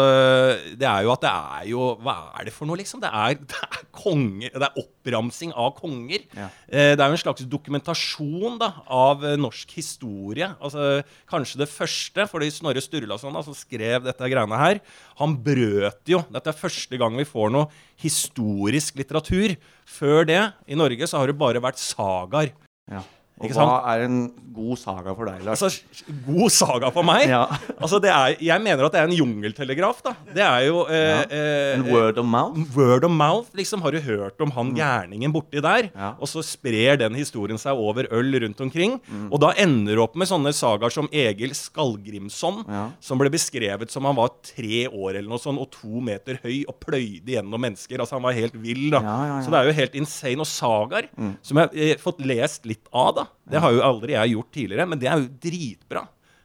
Det 0.78 0.88
er 0.88 1.04
jo 1.04 1.12
at 1.12 1.22
det 1.22 1.30
er 1.30 1.68
jo 1.68 1.96
Hva 1.98 2.40
er 2.40 2.46
det 2.46 2.54
for 2.54 2.66
noe, 2.66 2.78
liksom? 2.78 3.02
Det 3.02 3.10
er, 3.12 3.34
det 3.52 3.56
er 3.60 3.84
konge, 3.92 4.50
det 4.54 4.62
er 4.62 4.80
oppramsing 4.80 5.52
av 5.56 5.76
konger. 5.76 6.24
Eh, 6.72 6.96
det 6.96 7.00
er 7.00 7.08
jo 7.10 7.18
en 7.18 7.18
slags 7.18 7.46
dokumentasjon 7.46 8.58
da, 8.60 8.74
av 8.90 9.22
norsk 9.38 9.70
historie. 9.76 10.48
Altså, 10.62 11.04
Kanskje 11.30 11.58
det 11.58 11.70
første, 11.70 12.26
fordi 12.30 12.50
Snorre 12.52 12.82
Sturlason, 12.82 13.34
da, 13.34 13.42
som 13.42 13.54
skrev 13.54 14.04
dette 14.04 14.20
greiene 14.32 14.58
her, 14.58 14.80
han 15.20 15.36
brøt 15.38 16.06
jo 16.08 16.24
Dette 16.32 16.48
er 16.48 16.54
første 16.54 16.98
gang 16.98 17.16
vi 17.18 17.26
får 17.26 17.52
noe 17.52 17.68
historisk 18.00 19.00
litteratur. 19.00 19.56
Før 19.90 20.28
det, 20.30 20.42
i 20.68 20.78
Norge, 20.80 21.08
så 21.10 21.22
har 21.22 21.32
det 21.32 21.40
bare 21.40 21.62
vært 21.64 21.82
sagaer. 21.82 22.54
Ja. 22.90 23.04
Og 23.40 23.52
hva 23.56 23.66
er 23.94 24.02
en 24.04 24.16
god 24.54 24.76
saga 24.82 25.14
for 25.16 25.30
deg, 25.30 25.44
Lars? 25.48 25.62
Altså, 25.64 25.82
god 26.28 26.50
saga 26.52 26.90
for 26.92 27.04
meg. 27.08 27.30
Ja. 27.32 27.46
Altså, 27.80 27.96
det 28.04 28.10
er, 28.12 28.34
jeg 28.44 28.60
mener 28.62 28.84
at 28.86 28.92
det 28.92 29.00
er 29.00 29.08
en 29.08 29.16
jungeltelegraf. 29.16 30.02
da. 30.04 30.12
Det 30.36 30.44
er 30.44 30.66
jo 30.68 30.82
eh, 30.92 30.98
Ja. 31.00 31.22
eh, 31.32 31.78
En 31.78 31.86
word 31.88 32.18
of 32.20 32.26
mouth? 32.28 32.60
Word 32.76 33.06
of 33.08 33.12
mouth. 33.12 33.48
liksom 33.56 33.82
Har 33.82 33.92
du 33.96 34.00
hørt 34.04 34.42
om 34.44 34.52
han 34.52 34.74
gærningen 34.76 35.32
borti 35.32 35.62
der? 35.64 35.88
Mm. 35.88 35.96
Ja. 35.96 36.10
Og 36.20 36.28
så 36.28 36.44
sprer 36.44 36.98
den 37.00 37.16
historien 37.16 37.58
seg 37.58 37.72
over 37.80 38.04
øl 38.12 38.36
rundt 38.44 38.60
omkring. 38.62 39.00
Mm. 39.08 39.30
Og 39.32 39.40
da 39.40 39.54
ender 39.58 39.96
du 39.96 40.04
opp 40.04 40.16
med 40.20 40.28
sånne 40.28 40.52
sagaer 40.54 40.92
som 40.92 41.08
Egil 41.14 41.56
Skallgrimson, 41.56 42.66
Ja. 42.68 42.90
som 43.00 43.18
ble 43.18 43.30
beskrevet 43.32 43.90
som 43.92 44.04
han 44.06 44.16
var 44.20 44.30
tre 44.44 44.88
år 44.92 45.16
eller 45.16 45.30
noe 45.30 45.40
sånt, 45.40 45.60
og 45.60 45.72
to 45.72 46.02
meter 46.02 46.40
høy 46.44 46.66
og 46.68 46.80
pløyde 46.84 47.26
gjennom 47.38 47.60
mennesker. 47.62 47.98
Altså 48.00 48.18
Han 48.20 48.24
var 48.28 48.34
helt 48.34 48.54
vill. 48.60 48.90
da. 48.92 49.00
Så 49.42 49.50
det 49.52 49.60
er 49.60 49.66
jo 49.72 49.74
helt 49.80 49.96
insane. 49.96 50.40
Og 50.40 50.48
sagaer, 50.48 51.08
som 51.42 51.58
jeg 51.64 51.96
har 51.96 52.04
fått 52.04 52.20
lest 52.26 52.66
litt 52.66 52.86
av, 52.94 53.16
da. 53.16 53.26
Det 53.50 53.62
har 53.64 53.74
jo 53.74 53.84
aldri 53.86 54.16
jeg 54.16 54.36
gjort 54.36 54.52
tidligere, 54.56 54.88
men 54.90 55.02
det 55.02 55.10
er 55.10 55.22
jo 55.22 55.30
dritbra. 55.46 56.04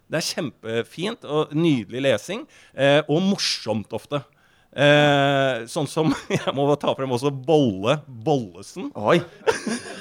Det 0.08 0.20
er 0.20 0.28
kjempefint 0.28 1.26
og 1.26 1.52
nydelig 1.56 2.04
lesing, 2.04 2.44
eh, 2.76 3.00
og 3.08 3.22
morsomt 3.24 3.92
ofte. 3.96 4.22
Eh, 4.74 5.64
sånn 5.70 5.86
som 5.86 6.10
Jeg 6.34 6.54
må 6.56 6.66
ta 6.82 6.94
frem 6.98 7.12
også 7.14 7.30
Bolle 7.30 8.00
Bollesen. 8.06 8.90
Oi! 8.98 9.20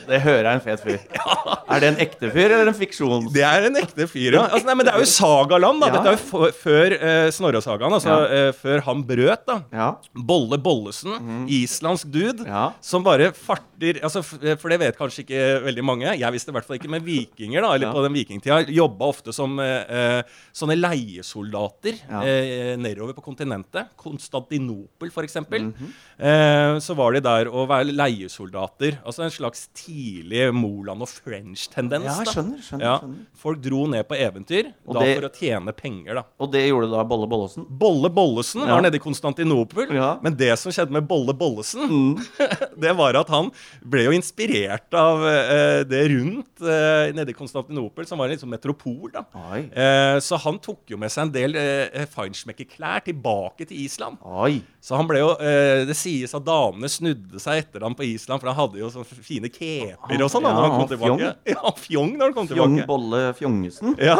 Det 0.07 0.19
hører 0.23 0.49
jeg 0.49 0.59
en 0.59 0.65
fet 0.65 0.83
fyr. 0.83 0.99
Er 1.73 1.79
det 1.81 1.87
en 1.93 1.99
ekte 2.03 2.29
fyr 2.29 2.51
eller 2.51 2.69
en 2.69 2.75
fiksjon? 2.77 3.29
Det 3.33 3.41
er 3.47 3.65
en 3.65 3.77
ekte 3.79 4.05
fyr, 4.11 4.35
ja. 4.35 4.43
Altså, 4.45 4.67
nei, 4.67 4.75
men 4.77 4.85
det 4.85 4.91
er 4.93 4.99
jo 5.01 5.07
sagaland, 5.09 5.79
da. 5.81 5.87
Ja. 5.89 5.93
Dette 5.95 6.11
er 6.11 6.17
jo 6.19 6.49
før 6.59 6.93
uh, 6.99 7.29
Snorre-sagaen, 7.33 7.95
altså 7.97 8.11
Ja. 8.13 8.27
eh, 8.49 8.49
før 8.53 8.83
han 8.85 9.01
brøt, 9.09 9.45
da. 9.47 9.55
Ja. 9.73 9.87
Bolle 10.13 10.59
Bollesen, 10.61 11.47
islandsk 11.49 12.11
dude. 12.13 12.45
Ja. 12.45 12.67
som 12.83 13.01
bare 13.05 13.31
farter 13.33 13.97
altså, 14.05 14.21
f- 14.23 14.59
For 14.61 14.69
det 14.69 14.77
vet 14.83 14.97
kanskje 14.99 15.23
ikke 15.25 15.41
veldig 15.65 15.83
mange. 15.87 16.13
Jeg 16.19 16.31
visste 16.35 16.53
i 16.53 16.55
hvert 16.55 16.67
fall 16.67 16.77
ikke. 16.77 16.91
Men 16.93 17.03
vikinger 17.07 17.61
da, 17.65 17.73
eller 17.73 17.87
Ja. 17.89 17.93
på 17.95 18.03
den 18.05 18.13
vikingtida 18.19 18.59
jobba 18.69 19.09
ofte 19.09 19.33
som 19.33 19.57
uh, 19.59 19.65
eh, 19.65 20.21
sånne 20.53 20.77
leiesoldater 20.77 21.97
Ja. 22.09 22.21
eh, 22.21 22.75
nedover 22.77 23.13
på 23.17 23.23
kontinentet. 23.25 23.89
Konstantinopel, 23.97 25.09
f.eks. 25.09 25.23
eksempel 25.31 25.71
-hmm. 25.73 25.89
eh, 26.19 26.79
så 26.79 26.93
var 26.95 27.13
de 27.13 27.19
der 27.21 27.45
å 27.49 27.65
være 27.67 27.91
leiesoldater. 27.95 28.99
Altså 29.05 29.23
en 29.23 29.31
slags 29.31 29.67
tidlig 29.93 30.53
Moland 30.55 31.03
og 31.05 31.09
French-tendens. 31.09 32.05
Ja, 32.05 32.23
skjønner, 32.25 32.61
skjønner, 32.65 32.83
Ja. 32.85 32.93
skjønner. 32.99 33.25
Folk 33.43 33.61
dro 33.61 33.85
ned 33.87 34.07
på 34.07 34.15
eventyr 34.17 34.71
Og 34.87 34.93
da 34.95 34.99
det- 35.03 35.19
for 35.19 35.27
å 35.29 35.31
tjene 35.33 35.73
penger, 35.75 36.15
da. 36.15 36.23
Og 36.39 36.51
det 36.51 36.63
gjorde 36.69 36.89
da 36.91 37.03
Bolle 37.03 37.27
Bollesen. 37.27 37.65
Bolle 37.69 38.09
Bollesen 38.09 38.61
Ja. 38.65 38.75
var 38.75 38.81
nede 38.81 38.95
i 38.95 38.99
Konstantinopel. 38.99 39.91
Ja. 39.93 40.17
Men 40.21 40.35
det 40.35 40.57
som 40.59 40.71
skjedde 40.71 40.91
med 40.91 41.07
Bolle 41.07 41.33
Bollesen, 41.33 42.15
det 42.79 42.95
var 42.95 43.15
at 43.15 43.27
han 43.29 43.51
ble 43.85 44.05
jo 44.05 44.11
inspirert 44.11 44.93
av 44.93 45.23
eh, 45.25 45.83
det 45.83 46.09
rundt 46.11 46.61
eh, 46.61 47.11
nede 47.13 47.29
i 47.29 47.33
Konstantinopel, 47.33 48.05
som 48.07 48.17
var 48.17 48.25
en 48.29 48.31
liksom 48.37 48.49
metropol. 48.49 49.11
da. 49.11 49.25
Eh, 49.53 50.17
så 50.19 50.39
han 50.39 50.57
tok 50.59 50.79
jo 50.87 50.97
med 50.97 51.09
seg 51.11 51.23
en 51.27 51.31
del 51.31 51.55
eh, 51.55 52.05
feinschmecker-klær 52.05 53.03
tilbake 53.05 53.67
til 53.67 53.77
Island. 53.85 54.17
Oi. 54.25 54.61
Så 54.81 54.95
han 54.97 55.07
ble 55.07 55.19
jo, 55.19 55.31
eh, 55.39 55.85
Det 55.85 55.95
sies 55.95 56.33
at 56.33 56.43
damene 56.45 56.89
snudde 56.89 57.39
seg 57.39 57.63
etter 57.65 57.81
ham 57.81 57.95
på 57.95 58.03
Island, 58.03 58.39
for 58.41 58.47
han 58.51 58.55
hadde 58.55 58.79
jo 58.79 58.89
sånne 58.89 59.23
fine 59.23 59.49
keper 59.83 60.23
og 60.25 60.31
sånn. 60.33 60.45
da, 60.47 60.53
når 60.55 60.65
han 60.67 60.75
kom 60.79 60.89
tilbake. 60.91 61.17
Fjong. 61.19 61.23
Ja, 61.53 61.73
Fjong 61.83 62.11
når 62.17 62.25
han 62.29 62.35
kom 62.37 62.49
Fjong 62.51 62.77
tilbake. 62.79 62.89
Bolle 62.89 63.23
Fjongesen. 63.37 63.95
Ja. 64.09 64.17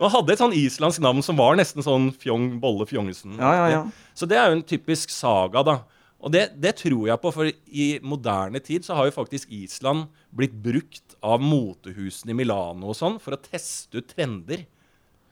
Han 0.00 0.10
hadde 0.16 0.34
et 0.34 0.42
sånn 0.42 0.56
islandsk 0.58 1.02
navn 1.04 1.22
som 1.22 1.38
var 1.38 1.58
nesten 1.60 1.84
sånn 1.86 2.10
Fjong 2.18 2.54
Bolle 2.62 2.86
Fjongesen. 2.90 3.36
Ja, 3.38 3.52
ja, 3.60 3.66
ja. 3.76 3.82
Så 4.16 4.26
det 4.30 4.38
er 4.40 4.50
jo 4.50 4.58
en 4.58 4.66
typisk 4.66 5.12
saga, 5.14 5.62
da. 5.66 5.76
Og 6.24 6.32
det, 6.32 6.46
det 6.56 6.72
tror 6.80 7.04
jeg 7.10 7.20
på, 7.20 7.30
for 7.36 7.50
i 7.68 7.86
moderne 8.00 8.60
tid 8.64 8.86
så 8.86 8.96
har 8.96 9.10
jo 9.10 9.12
faktisk 9.18 9.50
Island 9.52 10.06
blitt 10.32 10.54
brukt 10.64 11.18
av 11.20 11.42
motehusene 11.44 12.32
i 12.32 12.38
Milano 12.38 12.94
og 12.94 12.96
sånn 12.96 13.18
for 13.20 13.36
å 13.36 13.40
teste 13.44 14.00
ut 14.00 14.08
trender. 14.14 14.64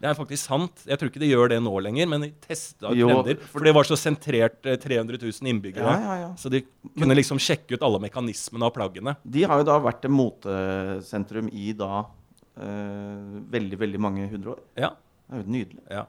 Det 0.02 0.08
er 0.10 0.16
faktisk 0.18 0.42
sant. 0.48 0.80
Jeg 0.88 0.98
tror 0.98 1.10
ikke 1.12 1.20
de 1.22 1.28
gjør 1.30 1.52
det 1.52 1.60
nå 1.62 1.72
lenger, 1.86 2.08
men 2.10 2.24
de 2.26 2.30
testa 2.42 2.90
trender. 2.90 3.36
For 3.52 3.62
det 3.62 3.72
var 3.76 3.86
så 3.86 3.94
sentrert 4.00 4.66
eh, 4.66 4.74
300 4.82 5.20
000 5.22 5.50
innbyggere. 5.52 5.92
Ja, 5.94 6.00
ja, 6.02 6.16
ja. 6.24 6.30
Så 6.40 6.50
de 6.50 6.64
kunne 6.98 7.14
liksom 7.14 7.38
sjekke 7.38 7.76
ut 7.78 7.84
alle 7.86 8.00
mekanismene 8.02 8.66
av 8.66 8.74
plaggene. 8.74 9.14
De 9.22 9.44
har 9.46 9.62
jo 9.62 9.68
da 9.68 9.76
vært 9.84 10.08
et 10.08 10.10
motesentrum 10.12 11.52
i 11.54 11.70
da 11.78 12.02
eh, 12.58 13.38
veldig, 13.54 13.78
veldig 13.84 14.02
mange 14.02 14.26
hundre 14.32 14.56
år. 14.56 14.64
Ja, 14.88 14.90
Det 15.30 15.38
er 15.38 15.44
jo 15.46 15.54
nydelig. 15.54 15.84
ja. 15.94 16.04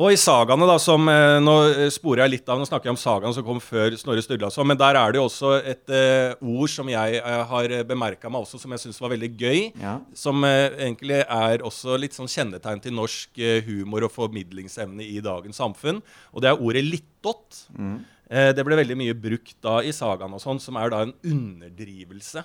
Og 0.00 0.12
i 0.14 0.18
sagaene, 0.20 0.66
da, 0.70 0.76
som 0.78 1.08
eh, 1.10 1.40
Nå 1.42 1.54
sporer 1.90 2.22
jeg 2.24 2.30
litt 2.36 2.48
av, 2.52 2.60
nå 2.60 2.66
snakker 2.68 2.86
jeg 2.88 2.94
om 2.94 3.00
sagaene 3.00 3.34
som 3.34 3.44
kom 3.46 3.58
før 3.60 3.96
Snorre 3.98 4.22
Sturlason, 4.22 4.68
men 4.70 4.78
der 4.78 4.94
er 5.00 5.10
det 5.12 5.18
jo 5.18 5.24
også 5.26 5.50
et 5.66 5.90
uh, 5.90 6.36
ord 6.46 6.70
som 6.70 6.88
jeg 6.92 7.18
uh, 7.24 7.40
har 7.50 7.74
bemerka 7.88 8.30
meg 8.30 8.44
også, 8.46 8.60
som 8.62 8.70
jeg 8.76 8.84
syns 8.84 9.00
var 9.02 9.10
veldig 9.16 9.32
gøy. 9.40 9.58
Ja. 9.82 9.96
Som 10.14 10.46
uh, 10.46 10.70
egentlig 10.78 11.18
er 11.26 11.66
også 11.66 11.98
litt 11.98 12.14
sånn 12.14 12.30
kjennetegn 12.30 12.80
til 12.86 12.94
norsk 12.94 13.42
humor 13.66 14.06
og 14.06 14.14
formidlingsevne 14.14 15.02
i 15.04 15.18
dagens 15.26 15.58
samfunn. 15.58 15.98
Og 16.32 16.44
det 16.46 16.52
er 16.52 16.62
ordet 16.62 16.86
littått. 16.86 17.64
Eh, 18.30 18.52
det 18.54 18.62
ble 18.62 18.76
veldig 18.78 18.94
mye 18.94 19.14
brukt 19.18 19.56
da 19.64 19.80
i 19.82 19.90
sagaene 19.90 20.38
og 20.38 20.42
sånn, 20.44 20.60
som 20.62 20.76
er 20.78 20.92
da 20.94 21.00
en 21.02 21.14
underdrivelse. 21.26 22.44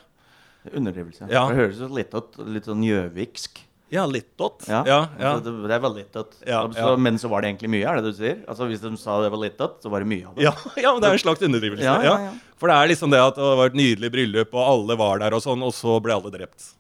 Er 0.66 0.78
Underdrivelse. 0.80 1.28
Ja. 1.30 1.44
Det 1.52 1.60
høres 1.60 1.82
litt, 1.94 2.14
ut- 2.18 2.40
litt 2.50 2.66
sånn 2.66 2.82
gjøviksk. 2.82 3.62
Ja, 3.94 4.06
littått. 4.10 4.66
Ja, 4.68 4.82
ja, 4.88 5.00
ja. 5.20 5.32
Altså, 5.36 5.52
det, 5.52 5.70
det 5.70 5.78
var 5.84 5.92
litt 5.94 6.16
ut. 6.18 6.38
Ja, 6.48 6.62
så. 6.74 6.96
Men 6.98 7.20
så 7.22 7.30
var 7.30 7.44
det 7.44 7.52
egentlig 7.52 7.70
mye, 7.76 7.86
er 7.86 8.00
det 8.02 8.12
du 8.12 8.18
sier? 8.18 8.40
Altså 8.50 8.66
Hvis 8.70 8.82
de 8.82 8.92
sa 8.98 9.20
det 9.22 9.30
var 9.34 9.44
litt 9.44 9.62
ut, 9.62 9.76
så 9.84 9.92
var 9.94 10.02
det 10.02 10.10
mye 10.10 10.26
av 10.26 10.34
det. 10.38 10.48
Ja, 10.48 10.54
ja, 10.84 10.94
men 10.94 11.04
det 11.04 11.12
er 11.12 11.20
en 11.20 11.22
slags 11.26 11.46
underdrivelse. 11.46 12.16
For 12.58 12.72
det 12.72 12.80
er 12.80 12.90
liksom 12.90 13.14
det 13.14 13.22
at 13.22 13.38
det 13.38 13.52
var 13.62 13.70
et 13.70 13.78
nydelig 13.78 14.10
bryllup, 14.16 14.58
og 14.58 14.72
alle 14.72 14.98
var 15.00 15.22
der, 15.22 15.38
og 15.38 15.44
sånn, 15.46 15.62
og 15.66 15.76
så 15.76 16.00
ble 16.04 16.18
alle 16.18 16.34
drept. 16.34 16.72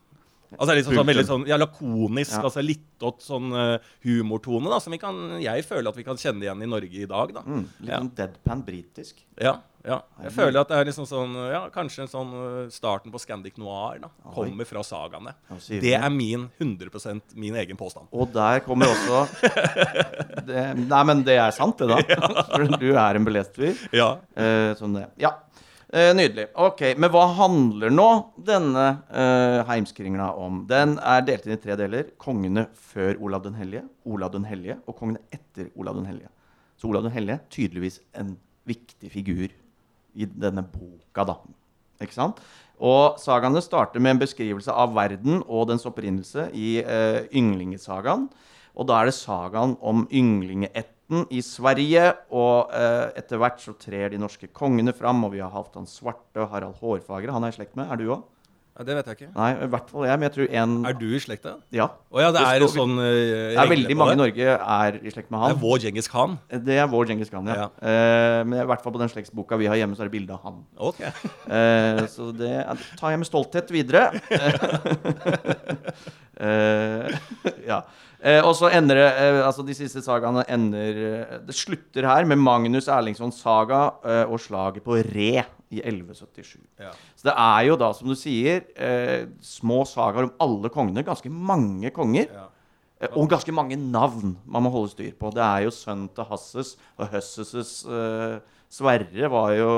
Altså 0.55 0.69
det 0.69 0.73
er 0.73 0.79
liksom 0.79 0.95
sånn, 0.95 1.09
veldig 1.09 1.27
sånn, 1.27 1.45
ja, 1.49 1.57
lakonisk, 1.59 2.35
altså 2.39 2.61
littått 2.63 3.23
sånn 3.25 3.51
uh, 3.51 3.93
humortone, 4.05 4.69
da, 4.71 4.79
som 4.81 4.93
vi 4.95 4.99
kan, 5.01 5.17
jeg 5.43 5.65
føler 5.67 5.89
at 5.91 5.99
vi 5.99 6.05
kan 6.07 6.19
kjenne 6.21 6.45
igjen 6.45 6.63
i 6.63 6.69
Norge 6.69 7.01
i 7.01 7.09
dag. 7.11 7.33
da. 7.35 7.43
Mm, 7.43 7.65
litt 7.81 7.91
sånn 7.91 8.11
deadpan 8.17 8.61
britisk. 8.65 9.19
Ja, 9.41 9.57
ja. 9.85 9.99
Jeg 10.25 10.33
føler 10.33 10.59
at 10.61 10.71
det 10.71 10.77
er 10.79 10.87
liksom 10.89 11.05
sånn, 11.09 11.35
ja, 11.51 11.61
kanskje 11.73 12.05
en 12.05 12.11
sånn 12.11 12.33
eh, 12.39 12.57
starten 12.73 13.13
på 13.13 13.21
Scandic 13.21 13.59
Noir 13.61 13.99
da, 14.01 14.09
kommer 14.33 14.67
fra 14.67 14.81
sagaene. 14.85 15.35
Det 15.67 15.79
det? 15.83 15.93
er 15.99 16.11
min 16.13 16.47
100% 16.57 17.35
min 17.37 17.57
egen 17.61 17.77
påstand. 17.79 18.09
Og 18.15 18.31
der 18.33 18.63
kommer 18.65 18.89
også 18.89 19.25
det, 20.49 20.67
Nei, 20.81 21.03
men 21.07 21.21
det 21.27 21.37
er 21.41 21.53
sant, 21.55 21.77
det, 21.81 21.89
da. 21.91 22.21
For 22.51 22.77
du 22.81 22.89
er 22.91 23.19
en 23.19 23.27
belest 23.27 23.57
fyr. 23.57 23.77
Ja. 23.95 24.15
Eh, 24.33 24.71
sånn 24.79 24.97
det. 24.97 25.09
Ja. 25.21 25.35
Eh, 25.95 26.11
nydelig. 26.17 26.47
Ok, 26.59 26.81
Men 26.97 27.11
hva 27.13 27.27
handler 27.37 27.93
nå 27.93 28.07
denne 28.47 28.87
eh, 29.13 29.59
heimskringla 29.69 30.31
om? 30.41 30.63
Den 30.69 30.97
er 30.97 31.21
delt 31.27 31.45
inn 31.45 31.55
i 31.55 31.59
tre 31.61 31.77
deler. 31.79 32.09
Kongene 32.21 32.65
før 32.73 33.21
Olav 33.21 33.45
den 33.45 33.55
hellige, 33.59 33.85
Olav 34.09 34.33
den 34.33 34.49
hellige 34.49 34.79
og 34.89 34.97
kongene 34.97 35.21
etter 35.31 35.69
Olav 35.77 36.01
den 36.01 36.09
hellige. 36.09 36.33
Så 36.75 36.89
Olav 36.89 37.05
den 37.05 37.13
hellige 37.15 37.39
tydeligvis 37.53 38.01
en 38.17 38.33
viktig 38.67 39.13
figur 39.13 39.53
i 40.15 40.27
denne 40.27 40.63
boka, 40.63 41.27
da. 41.27 41.37
Ikke 42.03 42.15
sant? 42.15 42.41
Og 42.83 43.19
sagaene 43.21 43.61
starter 43.63 44.03
med 44.03 44.15
en 44.15 44.23
beskrivelse 44.25 44.73
av 44.73 44.91
verden 44.95 45.39
og 45.45 45.69
dens 45.69 45.85
opprinnelse 45.87 46.49
i 46.51 46.81
eh, 46.83 47.23
ynglingesagaen. 47.31 48.27
Og 48.75 48.89
da 48.89 48.99
er 48.99 49.09
det 49.09 49.15
sagaen 49.15 49.77
om 49.79 50.03
ynglingeætten 50.11 51.27
i 51.31 51.39
Sverige. 51.45 52.09
Og 52.35 52.73
eh, 52.75 53.15
etter 53.21 53.39
hvert 53.39 53.63
så 53.63 53.75
trer 53.79 54.11
de 54.11 54.19
norske 54.19 54.51
kongene 54.51 54.95
fram, 54.95 55.23
og 55.23 55.35
vi 55.37 55.43
har 55.43 55.53
Halvdan 55.53 55.87
Svarte 55.87 56.43
og 56.43 56.51
Harald 56.51 56.81
Hårfagre. 56.81 57.31
Han 57.31 57.47
er 57.47 57.55
i 57.55 57.59
slekt 57.59 57.79
med. 57.79 57.87
Er 57.87 58.01
du 58.01 58.09
òg? 58.17 58.25
Det 58.75 58.95
vet 58.97 59.07
jeg 59.07 59.15
ikke. 59.15 59.29
Nei, 59.37 59.49
i 59.55 59.67
hvert 59.71 59.91
fall 59.91 60.03
jeg. 60.03 60.19
Men 60.19 60.27
jeg 60.27 60.33
tror 60.35 60.55
en 60.59 60.71
Er 60.89 60.95
du 60.99 61.05
i 61.07 61.19
slekta? 61.23 61.53
Ja. 61.71 61.85
Oh, 62.11 62.19
ja, 62.19 62.31
det 62.35 62.41
Det 62.43 62.65
er 62.65 62.73
sånn 62.73 62.97
uh, 62.99 63.05
Det 63.05 63.61
er 63.61 63.71
veldig 63.71 63.95
mange 64.01 64.17
i 64.17 64.19
Norge 64.19 64.57
er 64.57 64.97
i 64.99 65.13
slekt 65.13 65.31
med 65.31 65.39
han. 65.39 65.53
Det 65.53 65.55
er 65.55 65.61
vår 65.61 65.79
Djengis 65.85 66.11
Khan. 66.11 66.35
Det 66.67 66.79
er 66.83 66.89
vår 66.91 67.07
Djengis 67.07 67.31
Khan, 67.31 67.47
ja. 67.47 67.55
Ja. 67.61 67.69
Uh, 67.79 68.41
men 68.49 68.59
i 68.65 68.67
hvert 68.67 68.83
fall 68.83 68.95
på 68.97 68.99
den 68.99 69.13
slektsboka 69.13 69.59
vi 69.61 69.69
har 69.71 69.79
hjemme, 69.79 69.95
så 69.95 70.03
er 70.03 70.11
det 70.11 70.15
bilde 70.17 70.35
av 70.35 70.43
han. 70.43 70.59
Ok. 70.75 70.99
uh, 71.47 72.03
så 72.11 72.29
det 72.35 72.53
tar 72.99 73.15
jeg 73.15 73.23
med 73.23 73.31
stolthet 73.31 73.71
videre. 73.71 74.09
Eh, 76.35 77.13
ja. 77.63 77.77
Eh, 78.19 78.41
og 78.43 78.55
så 78.57 78.67
ender 78.75 78.99
det 78.99 79.07
eh, 79.07 79.37
Altså, 79.45 79.63
de 79.63 79.75
siste 79.77 80.01
sagaene 80.03 80.43
ender 80.51 80.97
eh, 80.99 81.35
Det 81.47 81.55
slutter 81.55 82.07
her 82.09 82.27
med 82.27 82.41
Magnus 82.43 82.89
Erlingssons 82.91 83.39
saga 83.39 83.85
eh, 84.03 84.23
og 84.27 84.41
slaget 84.43 84.83
på 84.83 84.97
Re 84.99 85.45
i 85.75 85.81
1177. 85.83 86.59
Ja. 86.81 86.91
Så 87.15 87.27
det 87.29 87.35
er 87.37 87.61
jo 87.69 87.77
da, 87.81 87.91
som 87.97 88.09
du 88.11 88.15
sier, 88.19 88.63
eh, 88.75 89.27
små 89.43 89.83
sagaer 89.89 90.27
om 90.29 90.33
alle 90.39 90.71
kongene. 90.73 91.03
Ganske 91.07 91.29
mange 91.31 91.91
konger. 91.95 92.27
Ja. 92.31 92.47
Eh, 93.01 93.11
Og 93.19 93.27
ganske 93.29 93.51
mange 93.51 93.75
navn 93.75 94.37
man 94.47 94.63
må 94.63 94.71
holde 94.71 94.93
styr 94.93 95.11
på. 95.19 95.31
Det 95.35 95.43
er 95.43 95.65
jo 95.67 95.73
sønnen 95.75 96.07
til 96.15 96.23
Hasses 96.29 96.75
og 96.97 97.09
Høsses 97.11 97.81
eh, 97.85 98.39
Sverre 98.75 99.27
var 99.31 99.51
jo 99.55 99.69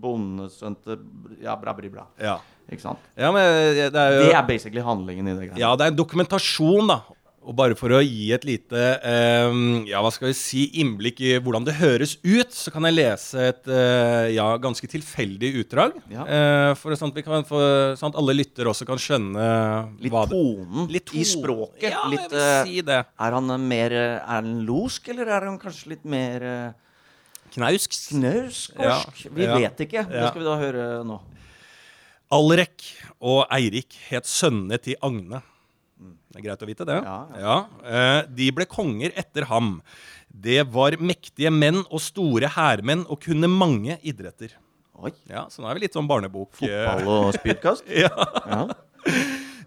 bondesønn 0.00 0.76
til 0.82 0.98
Ja, 1.42 1.54
bra, 1.60 1.74
bra, 1.76 1.90
bra. 1.92 2.06
Ja. 2.18 2.38
Ikke 2.70 2.82
sant? 2.84 2.98
ja, 3.18 3.28
men 3.34 3.42
det 3.74 3.90
er 3.98 4.14
jo 4.14 4.22
Det 4.28 4.34
er 4.34 4.46
basically 4.46 4.82
handlingen 4.86 5.26
i 5.28 5.34
det 5.34 5.48
greia. 5.50 5.58
Ja, 5.58 5.72
det 5.76 5.86
er 5.88 5.90
en 5.92 5.98
dokumentasjon, 5.98 6.86
da. 6.90 7.00
Og 7.40 7.54
bare 7.56 7.72
for 7.74 7.88
å 7.96 8.02
gi 8.04 8.26
et 8.36 8.42
lite 8.44 8.76
eh, 9.00 9.54
ja, 9.88 10.02
hva 10.04 10.10
skal 10.12 10.28
vi 10.28 10.34
si, 10.36 10.66
innblikk 10.82 11.22
i 11.24 11.30
hvordan 11.40 11.64
det 11.64 11.72
høres 11.78 12.18
ut, 12.20 12.52
så 12.52 12.68
kan 12.74 12.84
jeg 12.84 12.98
lese 12.98 13.46
et 13.48 13.70
eh, 13.72 14.26
ja, 14.36 14.44
ganske 14.60 14.84
tilfeldig 14.92 15.48
utdrag. 15.62 15.96
Ja. 16.12 16.26
Eh, 16.28 16.72
for 16.76 16.92
sånn 17.00 17.08
at, 17.08 17.16
vi 17.16 17.24
kan 17.24 17.46
for, 17.48 17.94
sånn 17.96 18.12
at 18.12 18.18
alle 18.20 18.34
lyttere 18.36 18.68
også 18.68 18.84
kan 18.90 19.00
skjønne 19.00 19.46
Litt 20.04 20.12
hva 20.12 20.26
det- 20.28 20.36
tonen 20.36 20.92
Litt 20.92 21.14
i 21.16 21.24
språket. 21.24 21.88
Ja, 21.96 22.04
litt, 22.12 22.26
jeg 22.28 22.34
vil 22.36 22.44
eh, 22.44 22.62
si 22.68 22.84
det. 22.92 23.00
Er 23.08 23.38
han 23.38 23.50
eh, 23.56 23.64
mer 23.72 23.96
eh, 23.96 24.14
Er 24.20 24.36
han 24.42 24.52
losk, 24.68 25.08
eller 25.14 25.32
er 25.32 25.48
han 25.48 25.56
kanskje 25.64 25.94
litt 25.96 26.04
mer 26.04 26.44
Knausk. 27.56 27.96
knauskorsk? 28.12 29.24
Ja, 29.24 29.32
Vi 29.34 29.46
vet 29.64 29.80
ikke. 29.88 30.04
Det 30.12 30.26
skal 30.28 30.42
vi 30.44 30.46
da 30.46 30.58
høre 30.60 30.84
nå. 31.08 31.16
Alrek 32.36 32.84
og 33.26 33.46
Eirik 33.50 33.96
het 34.12 34.28
sønnene 34.30 34.76
til 34.78 35.00
Agne. 35.02 35.40
Det 36.30 36.38
er 36.38 36.44
greit 36.46 36.62
å 36.62 36.68
vite, 36.68 36.86
det. 36.86 36.96
Ja, 37.42 37.54
eh, 37.82 38.20
de 38.30 38.50
ble 38.54 38.66
konger 38.70 39.10
etter 39.18 39.48
ham. 39.50 39.80
Det 40.30 40.60
var 40.70 40.94
mektige 41.02 41.50
menn 41.50 41.80
og 41.90 41.98
store 42.04 42.46
hærmenn 42.54 43.02
og 43.10 43.18
kunne 43.24 43.50
mange 43.50 43.96
idretter. 44.06 44.54
Oi. 45.00 45.10
Ja, 45.28 45.46
Så 45.50 45.62
nå 45.64 45.70
er 45.70 45.74
vi 45.78 45.86
litt 45.88 45.96
sånn 45.96 46.06
barnebok. 46.06 46.60
eh, 46.62 46.86
Fotball 46.86 47.26
og 47.30 47.34
spydkast? 47.34 47.84
Ja. 48.04 48.12
Ja. 48.46 48.62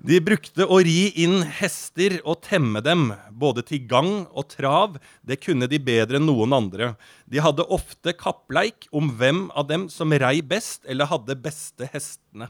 De 0.04 0.18
brukte 0.20 0.66
å 0.68 0.82
ri 0.84 1.14
inn 1.24 1.42
hester 1.62 2.18
og 2.28 2.42
temme 2.44 2.82
dem, 2.84 3.14
både 3.32 3.64
til 3.64 3.86
gang 3.88 4.26
og 4.36 4.50
trav. 4.52 4.98
Det 5.24 5.38
kunne 5.42 5.68
de 5.72 5.80
bedre 5.80 6.20
enn 6.20 6.28
noen 6.28 6.52
andre. 6.54 6.90
De 7.26 7.40
hadde 7.40 7.64
ofte 7.72 8.12
kappleik 8.20 8.90
om 8.92 9.08
hvem 9.18 9.46
av 9.56 9.68
dem 9.70 9.86
som 9.90 10.12
rei 10.12 10.42
best 10.44 10.84
eller 10.92 11.08
hadde 11.08 11.38
beste 11.40 11.88
hestene. 11.94 12.50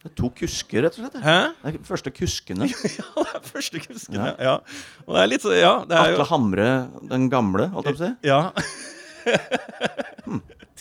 Det 0.00 0.08
er 0.08 0.14
to 0.16 0.30
kusker, 0.32 0.80
rett 0.86 0.94
og 0.96 1.02
slett. 1.02 1.16
Hæ? 1.20 1.34
Det 1.60 1.68
er 1.68 1.74
de 1.76 1.80
første 1.84 2.10
kuskene. 2.16 2.68
Ja, 2.98 3.04
det 3.20 3.34
er 3.36 3.42
første 3.50 3.82
kuskene. 3.84 4.30
Ja. 4.40 4.54
Og 5.04 5.12
det 5.16 5.20
er 5.26 5.28
litt 5.28 5.44
så 5.44 5.52
Ja, 5.52 5.74
det 5.84 5.92
er 5.98 6.14
Atle 6.14 6.24
jo 6.24 6.28
Hamre 6.30 6.68
den 7.10 7.28
gamle, 7.32 7.68
holdt 7.74 7.90
jeg 7.90 7.98
på 7.98 8.00
å 8.00 8.06
si. 8.06 8.12
Ja. 8.24 8.40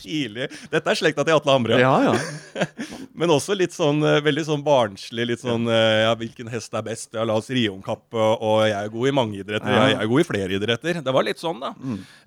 Tidlig 0.01 0.47
Dette 0.71 0.91
er 0.91 0.97
slekta 0.99 1.25
til 1.27 1.37
Atle 1.37 1.55
Hamre. 1.55 1.79
Ja, 1.81 1.93
ja. 2.09 2.65
Men 3.19 3.33
også 3.33 3.55
litt 3.57 3.75
sånn 3.75 4.01
eh, 4.05 4.19
veldig 4.23 4.45
sånn 4.47 4.63
barnslig. 4.65 5.27
Litt 5.31 5.43
sånn 5.43 5.67
eh, 5.71 6.05
ja, 6.05 6.13
hvilken 6.19 6.49
hest 6.51 6.75
er 6.77 6.85
best? 6.85 7.11
Ja, 7.17 7.25
la 7.27 7.35
oss 7.39 7.49
ri 7.53 7.65
om 7.71 7.81
kapp. 7.85 8.07
Og 8.15 8.63
jeg 8.67 8.77
er 8.77 8.93
god 8.93 9.11
i 9.11 9.15
mange 9.15 9.41
idretter. 9.41 9.73
Ja. 9.75 9.87
Jeg 9.91 9.99
er 10.03 10.11
god 10.13 10.23
i 10.23 10.27
flere 10.29 10.57
idretter. 10.59 11.01
Det 11.05 11.15
var 11.15 11.27
litt 11.27 11.41
sånn, 11.41 11.59
da. 11.63 11.73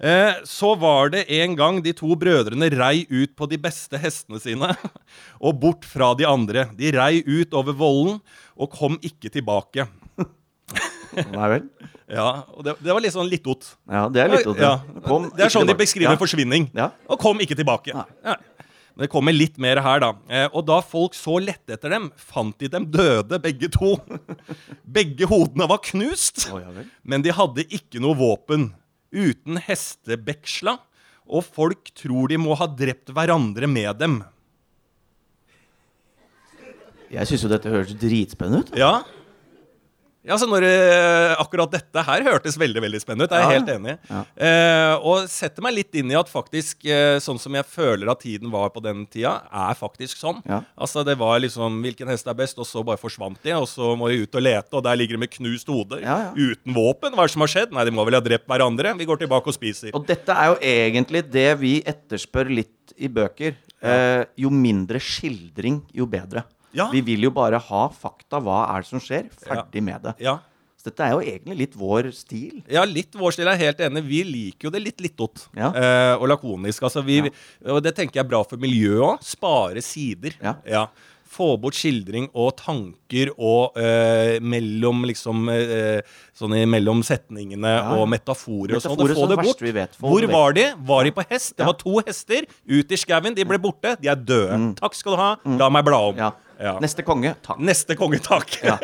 Eh, 0.03 0.43
så 0.49 0.75
var 0.81 1.13
det 1.15 1.25
en 1.41 1.57
gang 1.59 1.81
de 1.85 1.95
to 1.97 2.13
brødrene 2.19 2.69
rei 2.77 3.07
ut 3.11 3.35
på 3.39 3.49
de 3.51 3.61
beste 3.63 4.01
hestene 4.01 4.41
sine 4.43 4.73
og 5.47 5.59
bort 5.63 5.89
fra 5.89 6.13
de 6.19 6.29
andre. 6.29 6.69
De 6.79 6.93
rei 6.95 7.25
ut 7.27 7.57
over 7.57 7.77
vollen 7.77 8.21
og 8.57 8.73
kom 8.77 9.01
ikke 9.05 9.33
tilbake. 9.33 9.89
Nei 11.13 11.49
vel. 11.57 11.67
Ja, 12.11 12.45
og 12.53 12.65
det, 12.67 12.75
det 12.83 12.93
var 12.93 13.01
litt 13.05 13.15
sånn 13.15 13.29
littot. 13.31 13.67
Ja, 13.91 14.09
det 14.13 14.23
er 14.25 14.33
litt 14.33 14.47
ot 14.51 14.59
Ja, 14.61 14.73
Kom 15.07 15.29
det 15.37 15.47
er 15.47 15.53
sånn 15.55 15.69
de 15.69 15.77
beskriver 15.79 16.17
Ja. 16.17 16.21
forsvinning. 16.21 16.71
Ja. 16.77 16.91
Og 17.09 17.21
kom 17.23 17.39
ikke 17.45 17.57
tilbake. 17.59 17.95
Ja. 17.95 18.37
Men 18.93 19.07
det 19.07 19.11
kommer 19.13 19.33
litt 19.33 19.57
mer 19.63 19.81
her, 19.81 20.03
da. 20.03 20.11
Eh, 20.29 20.49
og 20.53 20.67
da 20.69 20.81
folk 20.85 21.15
så 21.17 21.39
lette 21.41 21.73
etter 21.79 21.95
dem, 21.95 22.11
fant 22.17 22.59
de 22.61 22.69
dem 22.69 22.91
døde, 22.93 23.39
begge 23.41 23.71
to. 23.73 23.95
begge 24.99 25.25
hodene 25.31 25.69
var 25.71 25.81
knust, 25.87 26.51
men 27.03 27.25
de 27.25 27.33
hadde 27.33 27.65
ikke 27.73 28.03
noe 28.05 28.19
våpen. 28.19 28.73
Uten 29.13 29.57
hestebeksla. 29.65 30.77
Og 31.33 31.45
folk 31.47 31.93
tror 31.97 32.29
de 32.29 32.37
må 32.43 32.53
ha 32.59 32.67
drept 32.69 33.09
hverandre 33.15 33.69
med 33.71 33.97
dem. 34.03 34.21
Jeg 37.13 37.29
syns 37.29 37.45
jo 37.45 37.51
dette 37.53 37.69
høres 37.73 37.93
dritspennende 38.01 38.65
ut. 38.65 38.77
Ja. 38.77 38.93
Ja, 40.25 40.37
så 40.39 40.47
når, 40.47 40.63
eh, 40.63 41.33
Akkurat 41.43 41.71
dette 41.73 42.03
her 42.07 42.23
hørtes 42.23 42.55
veldig 42.61 42.83
veldig 42.85 43.01
spennende 43.03 43.27
ut. 43.27 43.33
Jeg 43.35 43.43
er 43.43 43.51
Ja. 43.51 43.59
helt 43.59 43.71
enig. 43.73 43.99
Ja. 44.09 44.21
Eh, 44.37 44.95
og 45.03 45.29
setter 45.29 45.61
meg 45.63 45.75
litt 45.75 45.95
inn 45.99 46.11
i 46.13 46.15
at 46.15 46.29
faktisk, 46.31 46.85
eh, 46.87 47.19
sånn 47.19 47.41
som 47.41 47.53
jeg 47.53 47.65
føler 47.67 48.09
at 48.11 48.21
tiden 48.21 48.49
var 48.51 48.71
på 48.71 48.81
den 48.81 49.05
tida, 49.07 49.43
er 49.53 49.75
faktisk 49.75 50.17
sånn. 50.23 50.41
Ja. 50.47 50.61
Altså 50.79 51.05
Det 51.05 51.19
var 51.19 51.41
liksom 51.41 51.83
hvilken 51.83 52.07
hest 52.09 52.27
er 52.29 52.35
best, 52.35 52.57
og 52.59 52.67
så 52.67 52.85
bare 52.85 52.99
forsvant 52.99 53.43
de. 53.43 53.51
Og 53.53 53.67
så 53.67 53.97
må 53.99 54.09
de 54.09 54.23
ut 54.23 54.35
og 54.35 54.43
lete, 54.43 54.73
og 54.75 54.85
der 54.85 54.95
ligger 54.97 55.13
de 55.19 55.19
med 55.19 55.31
knust 55.33 55.67
hode. 55.67 56.01
Ja, 56.01 56.31
ja. 56.31 56.33
Uten 56.37 56.73
våpen. 56.73 57.13
Hva 57.15 57.25
er 57.25 57.27
det 57.27 57.31
som 57.33 57.41
har 57.43 57.49
skjedd? 57.49 57.73
Nei, 57.73 57.85
de 57.85 57.91
må 57.91 58.05
vel 58.05 58.15
ha 58.15 58.21
drept 58.21 58.47
hverandre. 58.47 58.97
Vi 58.97 59.05
går 59.07 59.19
tilbake 59.19 59.49
og 59.49 59.55
spiser. 59.55 59.91
Og 59.93 60.07
dette 60.07 60.29
er 60.31 60.55
jo 60.55 60.57
egentlig 60.63 61.29
det 61.31 61.59
vi 61.59 61.83
etterspør 61.83 62.49
litt 62.55 62.93
i 63.01 63.09
bøker. 63.09 63.57
Eh, 63.83 64.25
jo 64.39 64.51
mindre 64.51 65.01
skildring, 65.01 65.83
jo 65.93 66.07
bedre. 66.07 66.45
Ja. 66.75 66.89
Vi 66.93 67.01
vil 67.05 67.23
jo 67.29 67.31
bare 67.31 67.59
ha 67.59 67.89
fakta. 67.89 68.41
Hva 68.43 68.63
er 68.75 68.81
det 68.83 68.89
som 68.89 69.01
skjer? 69.03 69.29
Ferdig 69.45 69.83
med 69.83 70.03
det. 70.03 70.15
Ja. 70.25 70.39
Så 70.83 70.89
dette 70.91 71.05
er 71.07 71.13
jo 71.15 71.21
egentlig 71.23 71.57
litt 71.61 71.75
vår 71.79 72.09
stil. 72.17 72.63
Ja, 72.69 72.83
litt 72.85 73.13
vår 73.15 73.31
stil 73.37 73.47
er 73.47 73.57
helt 73.61 73.79
enig. 73.87 74.03
Vi 74.09 74.25
liker 74.27 74.67
jo 74.67 74.71
det 74.75 74.81
litt 74.83 74.99
littot 75.05 75.45
Ja. 75.55 75.69
eh, 75.71 76.17
og 76.17 76.27
lakonisk. 76.33 76.83
Altså, 76.83 77.05
vi, 77.07 77.21
Og 77.65 77.81
det 77.85 77.95
tenker 77.95 78.19
jeg 78.19 78.25
er 78.25 78.29
bra 78.29 78.43
for 78.43 78.57
miljøet 78.59 78.99
òg. 79.13 79.23
Spare 79.23 79.81
sider. 79.81 80.33
Ja. 80.67 80.89
Få 81.33 81.55
bort 81.57 81.73
skildring 81.79 82.27
og 82.35 82.57
tanker 82.59 83.31
og 83.39 83.79
eh, 83.81 84.39
mellom 84.41 85.05
liksom 85.09 85.47
eh, 85.49 86.03
Sånn 86.37 86.53
mellom 86.69 87.01
setningene 87.07 87.71
Ja. 87.79 87.95
og 87.97 88.09
metaforer 88.11 88.75
og 88.77 88.83
sånn. 88.83 88.99
Få 88.99 89.29
det 89.31 89.39
bort. 89.39 89.61
vet. 89.63 89.95
Få 89.97 90.09
Hvor 90.11 90.21
det 90.21 90.31
var 90.35 90.53
de? 90.53 90.67
Var 90.77 91.05
de 91.05 91.11
på 91.13 91.25
hest? 91.31 91.57
Det 91.57 91.63
Ja. 91.63 91.67
var 91.71 91.75
to 91.79 92.01
hester. 92.05 92.43
Ut 92.69 92.91
i 92.91 92.97
skauen. 92.97 93.35
De 93.35 93.45
ble 93.45 93.57
borte. 93.59 93.97
De 94.01 94.09
er 94.09 94.17
døde. 94.17 94.75
Takk 94.77 94.95
skal 94.95 95.13
du 95.13 95.17
ha. 95.23 95.37
La 95.47 95.71
meg 95.71 95.85
bla 95.85 95.97
om. 96.11 96.17
Ja. 96.63 96.73
Ja. 96.73 96.79
Neste 96.83 97.03
konge, 97.03 97.35
takk. 97.43 97.59
Neste 97.59 97.97
konge, 97.99 98.23
takk. 98.23 98.59
Ja. 98.71 98.79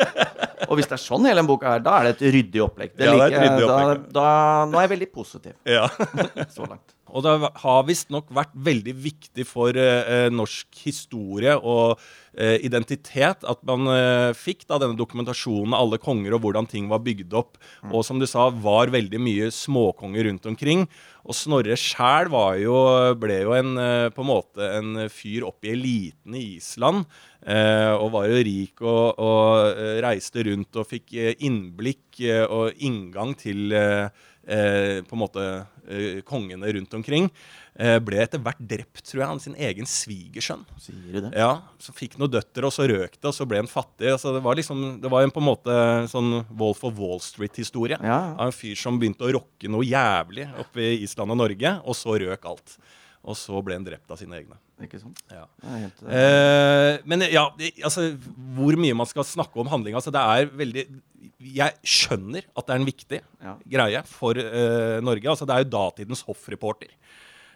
Og 0.67 0.75
hvis 0.77 0.89
det 0.91 0.97
er 0.97 1.01
sånn 1.01 1.23
hele 1.25 1.39
den 1.39 1.47
boka 1.47 1.77
er, 1.77 1.81
da 1.81 1.93
er 2.01 2.09
det 2.09 2.17
et 2.17 2.33
ryddig 2.35 2.61
opplegg. 2.61 2.91
Det 2.99 3.05
Ja, 3.07 3.13
det 3.15 3.21
er 3.23 3.31
et 3.31 3.43
ryddig 3.45 3.65
opplegg. 3.65 4.01
Da, 4.11 4.19
da, 4.19 4.31
nå 4.69 4.77
er 4.81 4.85
jeg 4.85 4.91
veldig 4.97 5.07
positiv 5.15 5.53
Ja. 5.65 5.85
så 6.55 6.67
langt. 6.67 6.91
Og 7.09 7.25
det 7.25 7.35
har 7.63 7.85
visstnok 7.87 8.29
vært 8.35 8.53
veldig 8.53 8.95
viktig 9.01 9.45
for 9.47 9.75
eh, 9.77 10.01
eh, 10.05 10.29
norsk 10.33 10.81
historie 10.85 11.55
og 11.57 11.99
eh, 12.37 12.57
identitet 12.65 13.45
at 13.47 13.63
man 13.67 13.89
eh, 13.93 14.31
fikk 14.37 14.67
da 14.69 14.79
denne 14.81 14.99
dokumentasjonen 14.99 15.73
av 15.73 15.85
alle 15.85 16.01
konger 16.01 16.35
og 16.35 16.43
hvordan 16.45 16.69
ting 16.69 16.89
var 16.91 17.03
bygd 17.05 17.33
opp. 17.39 17.57
Og 17.89 18.03
som 18.05 18.21
du 18.21 18.27
sa, 18.29 18.49
var 18.49 18.93
veldig 18.93 19.21
mye 19.21 19.49
småkonger 19.53 20.29
rundt 20.29 20.49
omkring. 20.49 20.85
Og 21.29 21.35
Snorre 21.37 21.75
sjæl 21.77 22.29
ble 22.31 23.39
jo 23.43 23.53
en, 23.57 23.75
eh, 23.77 24.09
på 24.13 24.23
en 24.23 24.31
måte 24.31 24.69
en 24.79 25.09
fyr 25.13 25.45
opp 25.49 25.65
i 25.65 25.73
eliten 25.75 26.37
i 26.37 26.45
Island. 26.57 27.05
Eh, 27.39 27.93
og 27.95 28.11
var 28.17 28.27
jo 28.27 28.41
rik 28.43 28.81
og, 28.83 29.19
og 29.19 29.77
reiste 30.03 30.43
rundt 30.43 30.75
og 30.75 30.89
fikk 30.89 31.13
innblikk 31.39 32.19
og 32.51 32.81
inngang 32.83 33.31
til 33.39 33.71
eh, 33.71 34.09
eh, 34.49 34.99
på 35.05 35.15
en 35.15 35.21
måte 35.21 35.45
eh, 35.87 36.19
kongene 36.27 36.71
rundt 36.75 36.93
omkring. 36.97 37.29
Eh, 37.79 37.95
ble 38.03 38.19
etter 38.23 38.41
hvert 38.43 38.59
drept, 38.59 39.01
tror 39.07 39.21
jeg, 39.21 39.29
av 39.29 39.41
sin 39.43 39.55
egen 39.55 39.87
svigersønn. 39.87 40.65
Sier 40.81 40.99
du 41.13 41.19
det? 41.27 41.33
Ja, 41.39 41.51
så 41.79 41.95
Fikk 41.95 42.17
noen 42.19 42.33
døtre, 42.33 42.65
og 42.67 42.75
så 42.75 42.87
røk 42.89 43.15
det, 43.15 43.25
og 43.29 43.35
så 43.35 43.47
ble 43.49 43.61
han 43.61 43.71
fattig. 43.71 44.09
Altså, 44.11 44.33
det 44.35 44.43
var 44.45 44.59
liksom, 44.59 44.85
det 45.03 45.11
var 45.13 45.25
en 45.25 45.33
på 45.35 45.43
en 45.43 45.49
måte 45.49 45.75
sånn 46.11 46.41
Wolf 46.59 46.83
of 46.87 46.97
Wall 46.99 47.21
Street-historie. 47.23 47.99
Ja, 48.01 48.09
ja. 48.09 48.33
Av 48.35 48.49
en 48.49 48.55
fyr 48.55 48.75
som 48.79 48.99
begynte 48.99 49.27
å 49.27 49.33
rocke 49.39 49.71
noe 49.71 49.87
jævlig 49.87 50.49
oppe 50.59 50.89
i 50.89 51.03
Island 51.05 51.37
og 51.37 51.43
Norge, 51.45 51.77
og 51.85 51.97
så 51.97 52.17
røk 52.19 52.49
alt. 52.49 52.79
Og 53.23 53.37
så 53.37 53.61
ble 53.63 53.79
han 53.79 53.87
drept 53.87 54.11
av 54.11 54.19
sine 54.19 54.39
egne. 54.39 54.59
Ikke 54.85 54.99
sant? 55.01 55.19
Ja. 55.31 55.45
Helt, 55.65 56.03
uh... 56.05 56.11
Eh, 56.15 56.93
men 57.09 57.25
ja, 57.27 57.45
altså, 57.83 58.09
hvor 58.57 58.77
mye 58.79 58.97
man 58.97 59.09
skal 59.09 59.27
snakke 59.27 59.59
om 59.59 59.69
handling 59.71 59.97
altså, 59.97 60.13
Det 60.15 60.21
er 60.21 60.51
veldig 60.61 60.85
Jeg 61.59 61.75
skjønner 61.83 62.47
at 62.47 62.67
det 62.67 62.75
er 62.75 62.79
en 62.79 62.87
viktig 62.87 63.21
Ja. 63.43 63.55
greie 63.77 64.03
for 64.07 64.39
uh, 64.39 64.99
Norge. 65.03 65.27
Altså, 65.31 65.47
det 65.47 65.55
er 65.55 65.65
jo 65.65 65.73
datidens 65.75 66.23
hoffreporter. 66.27 66.91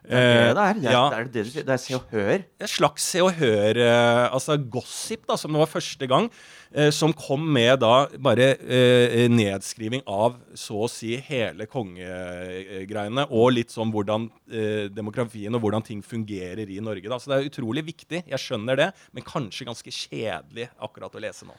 Det 0.03 0.19
er 0.19 0.49
det 0.49 0.55
det 0.55 0.63
er. 0.63 0.73
Det 0.79 0.87
er, 0.89 0.93
ja, 0.93 1.03
det 1.09 1.17
er 1.19 1.27
det 1.31 1.43
du 1.45 1.49
sier. 1.53 1.63
Det 1.67 1.73
er 1.73 1.81
Se 1.81 1.95
og 1.95 2.09
Hør. 2.11 2.43
et 2.59 2.69
slags 2.71 3.05
Se 3.13 3.21
og 3.23 3.31
Hør, 3.39 3.79
eh, 3.79 4.25
altså 4.35 4.57
Gossip, 4.59 5.25
da, 5.29 5.37
som 5.39 5.53
det 5.55 5.61
var 5.63 5.71
første 5.71 6.07
gang, 6.11 6.27
eh, 6.75 6.89
som 6.91 7.13
kom 7.15 7.45
med 7.55 7.79
da 7.79 7.93
bare 8.19 8.49
eh, 8.59 9.27
nedskriving 9.31 10.03
av 10.07 10.35
så 10.59 10.83
å 10.85 10.89
si 10.91 11.15
hele 11.29 11.67
kongegreiene, 11.71 13.27
og 13.31 13.51
litt 13.55 13.71
sånn 13.73 13.91
hvordan 13.93 14.27
eh, 14.51 14.89
demografien 14.93 15.55
og 15.55 15.63
hvordan 15.63 15.85
ting 15.87 16.01
fungerer 16.05 16.67
i 16.67 16.79
Norge. 16.83 17.07
da, 17.09 17.19
Så 17.19 17.31
det 17.31 17.39
er 17.39 17.49
utrolig 17.51 17.85
viktig, 17.87 18.23
jeg 18.27 18.39
skjønner 18.43 18.79
det, 18.79 18.89
men 19.13 19.23
kanskje 19.27 19.67
ganske 19.69 19.93
kjedelig 19.93 20.69
akkurat 20.83 21.15
å 21.15 21.23
lese 21.23 21.47
nå. 21.47 21.55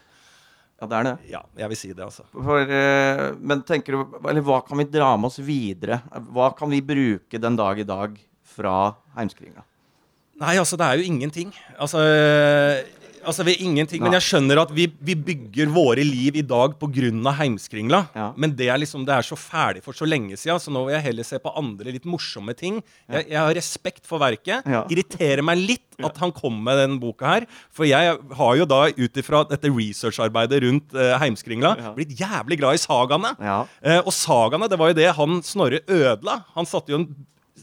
Ja, 0.75 0.87
det 0.91 0.95
er 0.97 1.05
det. 1.07 1.11
Ja, 1.31 1.39
jeg 1.55 1.71
vil 1.71 1.77
si 1.79 1.89
det, 1.95 2.03
altså. 2.03 2.25
For, 2.35 2.59
eh, 2.67 3.29
men 3.39 3.61
tenker 3.63 3.95
du 3.95 4.17
Eller 4.27 4.43
hva 4.43 4.57
kan 4.67 4.75
vi 4.81 4.83
dra 4.91 5.13
med 5.15 5.29
oss 5.29 5.39
videre? 5.39 6.01
Hva 6.35 6.49
kan 6.57 6.67
vi 6.69 6.81
bruke 6.83 7.39
den 7.39 7.55
dag 7.55 7.79
i 7.79 7.85
dag 7.87 8.17
fra 8.55 8.75
heimskringa? 9.17 9.63
Nei, 10.41 10.57
altså, 10.59 10.75
det 10.79 10.87
er 10.87 10.99
jo 10.99 11.07
ingenting. 11.07 11.51
Altså, 11.79 12.01
altså 13.23 13.45
vi 13.47 13.53
ingenting. 13.63 14.01
Men 14.03 14.17
jeg 14.17 14.25
skjønner 14.25 14.59
at 14.65 14.71
vi, 14.75 14.89
vi 15.07 15.15
bygger 15.15 15.69
våre 15.71 16.03
liv 16.03 16.35
i 16.41 16.43
dag 16.45 16.75
pga. 16.79 17.31
heimskringla. 17.39 18.01
Ja. 18.15 18.25
Men 18.35 18.55
det 18.57 18.67
er 18.67 18.81
liksom, 18.81 19.05
det 19.07 19.13
er 19.15 19.25
så 19.25 19.37
ferdig 19.39 19.83
for 19.85 19.95
så 19.95 20.07
lenge 20.07 20.35
siden, 20.35 20.59
så 20.59 20.73
nå 20.73 20.85
vil 20.85 20.97
jeg 20.97 21.05
heller 21.07 21.27
se 21.27 21.39
på 21.39 21.53
andre 21.55 21.93
litt 21.95 22.07
morsomme 22.09 22.55
ting. 22.57 22.81
Jeg, 23.07 23.29
jeg 23.31 23.39
har 23.39 23.55
respekt 23.55 24.03
for 24.09 24.19
verket. 24.19 24.67
Ja. 24.67 24.83
Irriterer 24.91 25.43
meg 25.45 25.61
litt 25.63 26.03
at 26.03 26.17
han 26.19 26.33
kom 26.35 26.57
med 26.65 26.81
den 26.81 26.97
boka 26.99 27.29
her. 27.31 27.45
For 27.71 27.87
jeg 27.87 28.17
har 28.39 28.57
jo 28.59 28.65
da 28.67 28.81
ut 28.91 29.21
ifra 29.21 29.45
dette 29.47 29.71
researcharbeidet 29.71 30.59
rundt 30.65 30.97
uh, 30.97 31.15
heimskringla 31.21 31.75
Ja. 31.79 31.93
blitt 31.95 32.11
jævlig 32.19 32.59
glad 32.59 32.75
i 32.75 32.81
sagaene. 32.83 33.31
Eh, 33.39 34.01
og 34.01 34.11
sagaene, 34.15 34.67
det 34.71 34.79
var 34.79 34.91
jo 34.91 34.97
det 34.99 35.07
han 35.15 35.39
Snorre 35.45 35.79
ødela. 35.87 36.41
Han 36.57 36.67
satte 36.67 36.91
jo 36.91 36.99
en 36.99 37.07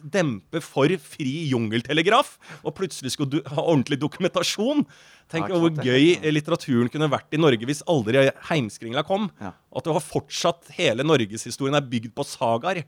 dempe 0.00 0.61
for 0.64 0.92
fri 1.02 1.48
jungeltelegraf, 1.50 2.37
og 2.64 2.74
plutselig 2.78 3.12
skulle 3.14 3.38
du 3.38 3.52
ha 3.52 3.62
ordentlig 3.64 4.00
dokumentasjon. 4.02 4.87
Tenk 5.33 5.48
Ja, 5.48 5.59
hvor 5.61 5.72
gøy 5.72 6.18
litteraturen 6.33 6.90
kunne 6.92 7.11
vært 7.12 7.33
i 7.33 7.40
Norge 7.40 7.68
hvis 7.68 7.85
aldri 7.88 8.26
heimskringla 8.50 9.05
kom. 9.09 9.31
Ja. 9.40 9.52
At 9.72 9.87
det 9.87 9.94
var 9.96 10.05
fortsatt 10.05 10.72
hele 10.76 11.07
norgeshistorien 11.07 11.76
er 11.78 11.87
bygd 11.88 12.12
på 12.16 12.26
sagaer. 12.28 12.85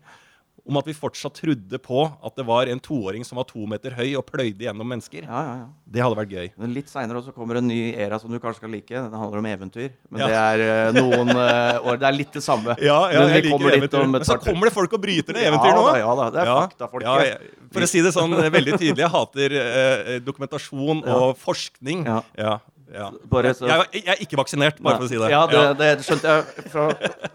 Om 0.64 0.79
at 0.81 0.87
vi 0.88 0.94
fortsatt 0.96 1.37
trodde 1.37 1.79
på 1.85 2.03
at 2.09 2.38
det 2.38 2.44
var 2.48 2.70
en 2.72 2.81
toåring 2.81 3.24
som 3.29 3.37
var 3.37 3.44
to 3.44 3.66
meter 3.68 3.92
høy 3.98 4.14
og 4.16 4.24
pløyde 4.24 4.64
gjennom 4.64 4.88
mennesker. 4.88 5.27
Ja, 5.27 5.40
ja, 5.44 5.57
ja. 5.59 5.66
Det 5.94 6.00
hadde 6.00 6.16
vært 6.16 6.33
gøy. 6.33 6.46
Men 6.62 6.72
litt 6.72 6.88
seinere 6.88 7.20
kommer 7.37 7.61
en 7.61 7.68
ny 7.68 7.92
era 7.92 8.16
som 8.18 8.33
du 8.33 8.38
kanskje 8.40 8.62
skal 8.62 8.72
like. 8.72 8.94
Den 8.94 9.12
handler 9.12 9.42
om 9.42 9.48
eventyr. 9.50 9.92
Men 10.09 10.24
Ja. 10.24 10.31
det 10.31 10.38
er 10.40 10.64
eh, 10.64 10.96
noen 10.96 11.35
uh, 11.37 11.85
år 11.85 12.00
Det 12.00 12.09
er 12.09 12.16
litt 12.16 12.33
det 12.33 12.42
samme. 12.46 12.77
Ja, 12.88 12.96
ja 13.12 13.20
Men 13.20 13.35
jeg 13.35 13.44
liker 13.44 13.59
kommer 13.59 13.77
eventyr. 13.77 14.09
Men 14.14 14.24
så 14.24 14.38
kommer 14.40 14.70
det 14.70 14.74
folk 14.79 14.96
og 14.96 15.05
bryter 15.05 15.37
ned 15.37 15.44
Ja 15.44 15.53
eventyr 15.53 15.77
nå. 15.77 15.85
da, 15.85 15.96
ja 16.00 16.14
da, 16.22 16.31
det 16.33 16.40
er 16.46 16.53
fakta, 16.55 16.88
folk. 16.94 17.05
Ja, 17.05 17.37
for 17.74 17.85
å 17.85 17.90
si 17.90 18.00
det 18.07 18.14
sånn 18.16 18.33
eh, 18.40 18.50
veldig 18.55 18.79
tydelig, 18.79 19.05
jeg 19.05 19.12
hater 19.18 19.59
uh, 19.61 20.14
dokumentasjon 20.24 21.05
og 21.05 21.27
forskning. 21.44 22.07
Ja. 22.09 22.57
Ja. 22.94 23.09
Bare 23.26 23.50
så- 23.59 23.66
Jeg, 23.66 23.88
jeg, 23.98 24.04
er 24.14 24.20
ikke 24.22 24.37
vaksinert, 24.38 24.76
bare 24.80 25.00
for 25.00 25.04
å 25.04 25.11
si 25.11 25.18
det. 25.18 25.30
Ja, 25.33 25.40
det, 25.50 25.59
Ja. 25.59 25.72
det 25.74 25.88
skjønte 26.07 26.30
jeg 26.30 26.70
fra 26.70 26.85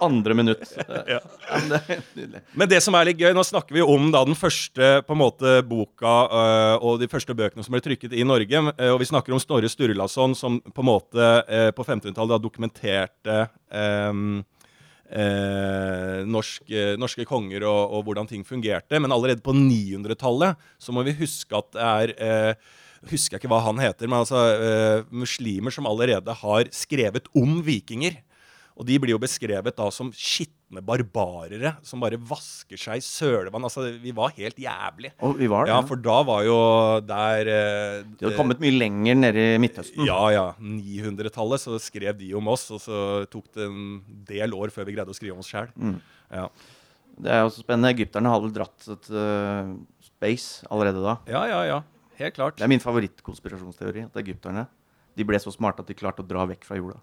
andre 0.08 0.34
minutt. 0.40 0.64
Ja. 1.14 1.20
Det. 1.70 2.42
Men 2.56 2.70
det 2.72 2.80
som 2.86 2.96
er 2.96 3.10
litt 3.10 3.18
gøy, 3.20 3.34
nå 3.36 3.44
snakker 3.44 3.74
vi 3.76 3.82
om 3.84 4.10
da 4.14 4.22
den 4.24 4.38
første 4.40 4.90
på 5.04 5.16
en 5.18 5.22
måte 5.22 5.58
boka 5.68 6.14
øh, 6.30 6.76
og 6.86 7.00
de 7.02 7.10
første 7.12 7.36
bøkene 7.36 7.66
som 7.66 7.74
ble 7.76 7.82
trykket 7.84 8.14
i 8.16 8.24
Norge. 8.24 8.62
øh, 8.72 8.92
og 8.94 9.00
vi 9.02 9.10
snakker 9.10 9.34
om 9.36 9.42
Snorre 9.44 9.68
Sturlason 9.70 10.36
som 10.38 10.62
på 10.62 10.80
en 10.86 10.90
måte 10.92 11.28
øh, 11.50 11.72
på 11.76 11.84
1500-tallet 11.84 12.42
dokumenterte 12.44 13.50
eh, 15.12 16.24
norsk, 16.30 16.70
eh, 16.72 16.94
norske 17.02 17.26
konger 17.28 17.66
og, 17.68 17.94
og 17.98 18.04
hvordan 18.08 18.30
ting 18.30 18.44
fungerte. 18.48 19.00
Men 19.02 19.12
allerede 19.16 19.42
på 19.46 19.54
900-tallet 19.58 20.56
så 20.82 20.94
må 20.96 21.04
vi 21.08 21.16
huske 21.20 21.58
at 21.58 21.72
det 21.74 21.88
er 21.90 22.14
eh, 22.20 22.54
Husker 23.08 23.38
jeg 23.38 23.44
ikke 23.44 23.52
hva 23.52 23.62
han 23.64 23.80
heter, 23.80 24.10
men 24.10 24.20
altså 24.20 24.40
uh, 24.60 25.06
muslimer 25.16 25.72
som 25.74 25.88
allerede 25.88 26.34
har 26.42 26.72
skrevet 26.76 27.30
om 27.38 27.62
vikinger. 27.64 28.20
Og 28.80 28.88
de 28.88 28.96
blir 29.02 29.12
jo 29.12 29.20
beskrevet 29.20 29.76
da 29.76 29.90
som 29.92 30.08
skitne 30.16 30.80
barbarere 30.86 31.74
som 31.84 32.00
bare 32.00 32.16
vasker 32.30 32.80
seg 32.80 33.02
i 33.02 33.04
sølevann. 33.04 33.66
Altså, 33.68 33.90
vi 34.00 34.14
var 34.16 34.32
helt 34.38 34.62
jævlig. 34.64 35.12
Og 35.26 35.36
vi 35.36 35.50
var 35.52 35.68
det. 35.68 35.74
Ja, 35.74 35.82
for 35.88 36.00
da 36.00 36.16
var 36.28 36.46
jo 36.48 36.56
der 37.04 37.52
eh, 37.52 37.98
De 38.08 38.30
hadde 38.30 38.38
kommet 38.38 38.64
mye 38.64 38.78
lenger 38.78 39.20
nede 39.20 39.46
i 39.58 39.60
Midtøsten. 39.60 40.08
Ja, 40.08 40.22
ja. 40.32 40.46
900-tallet 40.64 41.66
så 41.66 41.76
skrev 41.84 42.16
de 42.22 42.32
om 42.40 42.48
oss, 42.56 42.70
og 42.72 42.80
så 42.86 43.04
tok 43.28 43.52
det 43.58 43.68
en 43.68 44.00
del 44.32 44.56
år 44.56 44.72
før 44.72 44.88
vi 44.88 44.96
greide 44.96 45.12
å 45.12 45.18
skrive 45.18 45.36
om 45.36 45.44
oss 45.44 45.52
sjæl. 45.52 45.68
Mm. 45.76 46.00
Ja. 46.40 46.48
Det 47.20 47.36
er 47.36 47.44
jo 47.44 47.52
også 47.52 47.66
spennende. 47.66 47.92
Egypterne 47.92 48.32
hadde 48.32 48.48
vel 48.48 48.58
dratt 48.62 48.92
et 48.96 49.12
uh, 49.12 49.76
space 50.08 50.64
allerede 50.72 51.04
da. 51.04 51.20
ja, 51.28 51.44
ja, 51.52 51.64
ja. 51.68 51.82
Helt 52.20 52.36
klart. 52.36 52.58
Det 52.60 52.66
er 52.68 52.72
min 52.72 52.84
favorittkonspirasjonsteori. 52.84 54.08
At 54.10 54.20
egypterne 54.22 54.68
de 55.18 55.26
ble 55.28 55.40
så 55.42 55.52
smarte 55.52 55.84
at 55.84 55.90
de 55.90 55.98
klarte 55.98 56.24
å 56.24 56.28
dra 56.28 56.46
vekk 56.48 56.68
fra 56.68 56.78
jorda. 56.80 57.00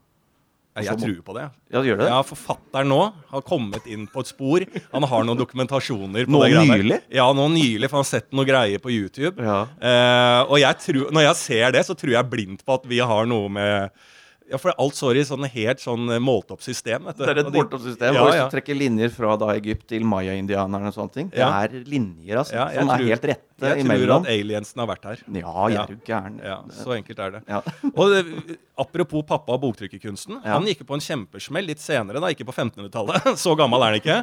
Jeg 0.76 0.98
tror 1.00 1.20
på 1.24 1.35
det. 1.38 1.44
Ja, 1.72 1.81
gjør 1.81 2.00
det? 2.02 2.07
Ja, 2.11 2.18
Forfatteren 2.26 2.90
nå 2.92 2.98
har 3.31 3.44
kommet 3.48 3.87
inn 3.88 4.05
på 4.12 4.20
et 4.20 4.29
spor. 4.29 4.64
Han 4.92 5.07
har 5.09 5.24
noen 5.24 5.38
dokumentasjoner. 5.40 6.26
på 6.29 6.35
Nå 6.35 6.42
det 6.44 6.50
greiene 6.52 6.76
nylig? 6.83 6.98
Ja, 7.16 7.31
nå 7.33 7.46
nylig, 7.55 7.88
for 7.88 7.96
han 8.02 8.05
har 8.05 8.11
sett 8.11 8.29
noe 8.37 8.44
greier 8.48 8.83
på 8.85 8.92
YouTube. 8.92 9.40
Ja. 9.40 9.62
Eh, 9.81 10.42
og 10.50 10.61
jeg 10.61 10.81
tror, 10.85 11.09
når 11.16 11.26
jeg 11.31 11.40
ser 11.40 11.72
det, 11.79 11.85
så 11.88 11.96
tror 11.96 12.12
jeg 12.18 12.29
blindt 12.33 12.66
på 12.66 12.76
at 12.76 12.85
vi 12.92 13.00
har 13.00 13.29
noe 13.31 13.48
med 13.57 14.05
Ja, 14.47 14.59
for 14.63 14.71
alt 14.79 14.95
står 14.95 15.19
i 15.19 15.23
sånn 15.27 15.43
helt 15.51 15.81
sånn 15.83 16.05
eh, 16.15 16.21
målt 16.23 16.53
opp 16.55 16.61
system. 16.63 17.03
Vet 17.09 17.17
du. 17.19 17.25
Det 17.27 17.33
er 17.33 17.41
et 17.41 17.47
Og 17.49 17.53
de- 17.53 17.59
målt 17.59 17.73
opp 17.75 17.83
system. 17.83 18.15
Ja, 18.15 18.21
ja. 18.21 18.27
hvis 18.31 18.45
du 18.47 18.55
trekker 18.57 18.77
linjer 18.79 19.11
fra 19.11 19.33
da 19.41 19.49
Egypt 19.57 19.89
til 19.91 20.05
maya-indianerne 20.07 20.87
og 20.93 20.95
sånne 20.95 21.13
ting, 21.17 21.31
det 21.35 21.43
er 21.43 21.75
linjer 21.91 22.39
altså, 22.39 22.55
Ja, 22.55 22.69
som 22.71 22.87
som 22.87 22.91
er 22.95 23.05
helt 23.09 23.25
rette 23.27 23.43
Jeg 23.59 23.81
tror 23.81 23.83
imellom. 23.83 24.23
at 24.23 24.31
aliensen 24.31 24.79
har 24.85 24.87
vært 24.93 25.05
her. 25.11 25.25
Ja, 25.35 25.67
jeg 25.73 25.81
er 25.81 25.89
jo 25.91 25.99
gæren. 26.07 26.71
Så 26.71 26.95
enkelt 26.95 27.19
er 27.19 27.31
det. 27.31 27.43
Ja. 27.49 27.61
Og 27.97 28.13
det, 28.15 28.59
Apropos 28.79 29.25
pappa 29.25 29.55
og 29.57 29.63
boktrykkerkunsten. 29.63 30.43
Han 30.45 30.67
gikk 30.69 30.85
på 30.87 30.93
en 30.95 31.01
kjempesmell 31.01 31.65
litt 31.67 31.81
senere, 31.81 32.21
da, 32.21 32.29
ikke 32.29 32.45
på 32.45 32.53
1500-tallet. 32.53 33.31
Så 33.41 33.57
gammel 33.57 33.81
er 33.81 33.95
han 33.97 34.01
ikke. 34.03 34.19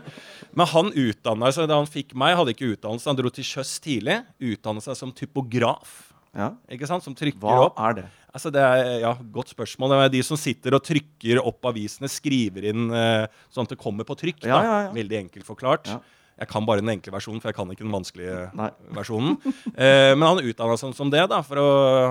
Men 0.54 0.68
han 0.68 0.92
utdanna 0.94 1.52
seg 1.52 1.68
da 1.68 1.80
han 1.82 1.90
fikk 1.90 2.14
meg, 2.16 2.38
hadde 2.38 2.54
ikke 2.54 2.70
utdannelse. 2.78 3.10
Han 3.10 3.18
dro 3.18 3.32
til 3.34 3.44
sjøs 3.44 3.80
tidlig. 3.82 4.22
Utdannet 4.40 4.86
seg 4.86 4.96
som 4.96 5.12
typograf. 5.12 6.13
Ja. 6.34 6.50
Ikke 6.74 6.90
sant? 6.90 7.06
Som 7.06 7.16
trykker 7.18 7.42
Hva 7.42 7.68
opp. 7.68 7.80
er 7.86 8.00
det? 8.02 8.06
Altså 8.34 8.50
det 8.54 8.62
er, 8.66 8.88
ja, 9.04 9.14
Godt 9.36 9.54
spørsmål. 9.54 9.94
Det 9.94 10.00
er 10.08 10.14
de 10.16 10.24
som 10.26 10.40
sitter 10.40 10.74
og 10.74 10.82
trykker 10.86 11.42
opp 11.44 11.70
avisene, 11.70 12.10
skriver 12.10 12.72
inn 12.72 12.90
eh, 12.90 13.28
sånn 13.54 13.70
at 13.70 13.76
det 13.76 13.82
kommer 13.82 14.08
på 14.08 14.18
trykk. 14.18 14.42
Ja, 14.50 14.62
ja. 14.66 14.78
Veldig 14.96 15.20
enkelt 15.28 15.46
forklart. 15.46 15.92
Ja. 16.34 16.44
Jeg 16.44 16.50
kan 16.50 16.66
bare 16.66 16.82
den 16.82 16.90
enkle 16.90 17.12
versjonen, 17.14 17.40
for 17.40 17.52
jeg 17.52 17.56
kan 17.56 17.70
ikke 17.72 17.84
den 17.86 17.94
vanskelige 17.94 18.38
Nei. 18.58 18.70
versjonen. 18.98 19.36
Eh, 19.78 20.14
men 20.18 20.24
han 20.26 20.40
utdanna 20.42 20.76
seg 20.82 20.96
som 20.98 21.12
det, 21.14 21.22
da, 21.30 21.38
for 21.46 21.60
å, 21.62 21.66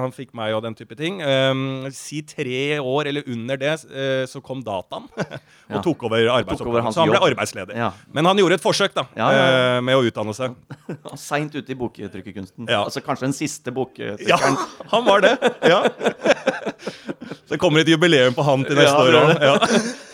han 0.04 0.12
fikk 0.14 0.30
meg 0.38 0.54
og 0.54 0.62
den 0.62 0.76
type 0.78 0.94
ting. 0.96 1.18
Eh, 1.20 1.90
si 1.92 2.20
tre 2.22 2.78
år 2.78 3.10
eller 3.10 3.26
under 3.28 3.58
det, 3.60 3.72
eh, 3.90 4.22
så 4.30 4.40
kom 4.40 4.62
dataen 4.64 5.08
og 5.18 5.74
Ja. 5.74 5.82
tok 5.82 6.04
over 6.06 6.28
arbeidsoppgaven. 6.38 6.92
Så 6.94 7.02
han 7.02 7.10
ble 7.10 7.18
jobb. 7.18 7.28
arbeidsledig. 7.32 7.76
Ja. 7.76 7.90
Men 8.14 8.30
han 8.30 8.38
gjorde 8.38 8.60
et 8.60 8.64
forsøk 8.64 8.94
da, 8.94 9.04
Ja, 9.18 9.30
ja, 9.34 9.42
ja. 9.42 9.58
eh, 9.76 9.80
med 9.90 9.98
å 9.98 10.06
utdanne 10.06 10.34
seg. 10.38 10.54
Seint 11.18 11.54
ute 11.58 11.74
i 11.74 11.78
boktrykkerkunsten. 11.82 12.70
Ja. 12.70 12.84
Altså 12.86 13.02
kanskje 13.04 13.26
den 13.26 13.36
siste 13.36 13.74
boktrykkeren. 13.74 14.22
Ja, 14.30 14.38
han 14.94 15.04
var 15.04 15.26
det. 15.26 15.34
Ja. 15.66 15.82
Så 17.42 17.56
det 17.56 17.60
kommer 17.60 17.82
et 17.82 17.90
jubileum 17.90 18.32
på 18.38 18.46
han 18.46 18.62
til 18.64 18.78
neste 18.78 18.94
Ja, 18.94 19.02
år 19.02 19.18
òg. 19.18 19.34
Ja. 19.42 19.58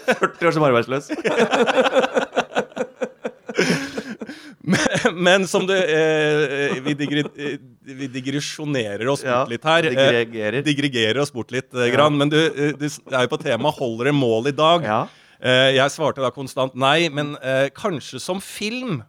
40 0.09 0.49
år 0.49 0.55
som 0.57 0.65
arbeidsløs. 0.65 1.11
Men 5.29 5.47
som 5.49 5.67
du 5.69 5.75
eh, 5.75 6.79
vi, 6.85 6.95
digri, 6.99 7.25
eh, 7.37 7.59
vi 7.83 8.09
digresjonerer 8.19 9.09
oss 9.09 9.23
bort 9.25 9.53
litt 9.53 9.65
her. 9.69 9.89
Eh, 9.89 9.95
digregerer. 9.97 10.65
digregerer 10.67 11.21
oss 11.23 11.33
bort 11.35 11.53
litt, 11.55 11.71
eh, 11.75 11.91
grann. 11.95 12.19
Men 12.21 12.33
du, 12.33 12.39
eh, 12.39 12.75
du 12.77 12.87
er 12.89 13.25
jo 13.25 13.33
på 13.33 13.41
temaet 13.43 13.79
'holder 13.79 14.11
det 14.11 14.15
mål 14.19 14.51
i 14.53 14.57
dag'? 14.57 14.85
Ja. 14.85 15.01
Eh, 15.41 15.77
jeg 15.77 15.95
svarte 15.95 16.21
da 16.25 16.31
konstant 16.35 16.75
nei, 16.75 17.09
men 17.09 17.37
eh, 17.43 17.69
kanskje 17.71 18.21
som 18.21 18.41
film. 18.43 19.03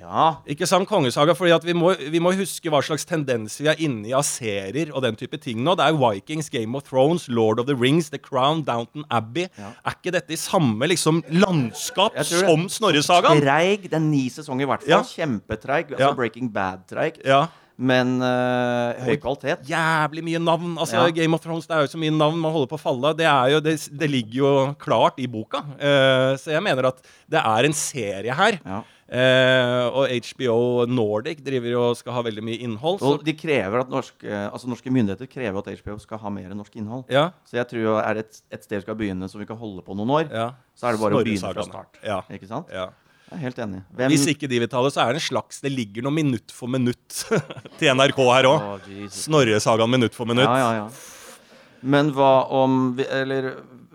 Ja. 0.00 0.26
Ikke 0.48 0.66
sant, 0.68 0.88
Kongesaga? 0.88 1.34
fordi 1.36 1.68
vi 1.68 1.74
må, 1.76 1.92
vi 1.98 2.20
må 2.22 2.32
huske 2.38 2.70
hva 2.72 2.80
slags 2.84 3.06
tendens 3.08 3.58
vi 3.60 3.68
er 3.70 3.80
inne 3.84 4.08
i 4.10 4.14
av 4.16 4.24
serier 4.26 4.92
og 4.94 5.02
den 5.04 5.18
type 5.18 5.38
ting 5.42 5.60
nå. 5.64 5.74
Det 5.78 5.86
er 5.88 5.98
Vikings, 5.98 6.50
Game 6.54 6.78
of 6.78 6.86
Thrones, 6.88 7.28
Lord 7.28 7.60
of 7.62 7.68
the 7.70 7.76
Rings, 7.76 8.10
The 8.14 8.20
Crown, 8.22 8.62
Downton 8.66 9.06
Abbey. 9.10 9.48
Ja. 9.58 9.74
Er 9.84 9.98
ikke 9.98 10.14
dette 10.14 10.34
i 10.34 10.40
samme 10.40 10.88
liksom, 10.90 11.22
landskap 11.30 12.18
som 12.26 12.68
Snorresagaen? 12.72 13.42
Treig. 13.42 13.88
Det 13.88 13.98
er 13.98 14.04
ni 14.04 14.26
sesonger 14.32 14.66
i 14.66 14.72
hvert 14.72 14.84
fall. 14.86 14.98
Ja. 14.98 15.04
Kjempetreig. 15.06 15.94
Altså. 15.94 16.12
Breaking 16.18 16.52
Bad-treig. 16.54 17.22
Ja. 17.26 17.46
Men 17.78 18.16
øh, 18.26 18.98
høy 19.06 19.16
kvalitet. 19.22 19.62
jævlig 19.70 20.24
mye 20.26 20.40
navn. 20.42 20.72
Altså, 20.82 20.98
Ja. 20.98 21.10
Game 21.14 21.34
of 21.34 21.40
Thrones 21.44 21.66
det 21.66 21.76
er 21.76 21.84
jo 21.86 21.92
så 21.92 22.00
mye 22.00 22.10
navn 22.10 22.40
man 22.42 22.50
holder 22.50 22.66
på 22.72 22.78
å 22.78 22.82
falle 22.82 23.12
av. 23.12 23.18
Det, 23.18 23.26
er 23.30 23.52
jo, 23.54 23.60
det, 23.62 23.76
det 24.00 24.08
ligger 24.10 24.38
jo 24.40 24.52
klart 24.82 25.20
i 25.22 25.28
boka. 25.30 25.62
Uh, 25.78 26.34
så 26.40 26.56
jeg 26.56 26.62
mener 26.66 26.90
at 26.90 26.98
det 27.30 27.38
er 27.38 27.68
en 27.68 27.76
serie 27.76 28.34
her. 28.34 28.58
Ja. 28.66 28.82
Eh, 29.08 29.86
og 29.96 30.10
HBO 30.12 30.84
Nordic 30.84 31.38
driver 31.40 31.78
og 31.80 31.96
skal 31.96 32.12
ha 32.12 32.22
veldig 32.26 32.42
mye 32.44 32.58
innhold. 32.66 32.98
Så, 33.00 33.14
Og 33.16 33.24
de 33.24 33.32
krever 33.32 33.80
at 33.80 33.88
norske, 33.88 34.28
altså 34.28 34.68
norske 34.68 34.92
myndigheter 34.92 35.30
krever 35.32 35.62
at 35.62 35.80
HBO 35.80 35.96
skal 36.02 36.20
ha 36.20 36.32
mer 36.34 36.52
norsk 36.52 36.76
innhold. 36.76 37.06
ja, 37.08 37.30
Så 37.48 37.56
jeg 37.56 37.70
tror 37.70 38.02
er 38.02 38.18
det 38.18 38.26
et, 38.26 38.40
et 38.52 38.64
sted 38.68 38.82
vi 38.82 38.84
skal 38.84 38.98
begynne 39.00 39.28
som 39.32 39.40
vi 39.40 39.48
kan 39.48 39.56
holde 39.56 39.80
på 39.86 39.96
noen 39.96 40.12
år, 40.12 40.28
ja. 40.28 40.50
så 40.76 40.90
er 40.90 40.98
det 40.98 41.00
bare 41.00 41.16
å 41.16 41.22
begynne 41.24 41.54
fra 41.56 41.64
start. 41.64 42.00
Ja, 42.04 42.20
Ikke 42.28 42.50
sant? 42.50 42.68
ja. 42.72 42.90
Jeg 43.28 43.36
er 43.36 43.42
helt 43.44 43.58
enig. 43.60 43.78
Hvem 43.92 44.08
Hvis 44.08 44.22
ikke 44.32 44.48
de 44.48 44.58
vil 44.62 44.68
ta 44.72 44.80
det, 44.80 44.90
så 44.94 45.02
er 45.02 45.12
det 45.12 45.18
en 45.20 45.24
slags 45.26 45.58
Det 45.60 45.68
ligger 45.68 46.06
noe 46.06 46.14
minutt 46.16 46.48
for 46.48 46.70
minutt 46.72 47.18
til 47.78 47.90
NRK 47.92 48.20
her 48.24 48.48
òg. 48.48 48.62
Oh. 48.64 49.02
Snorresagaen 49.12 49.92
minutt 49.92 50.16
for 50.16 50.24
minutt. 50.24 50.48
Ja, 50.48 50.56
ja, 50.56 50.70
ja. 50.78 51.82
Men 51.84 52.08
hva 52.16 52.48
om 52.56 52.96
Eller 53.04 53.50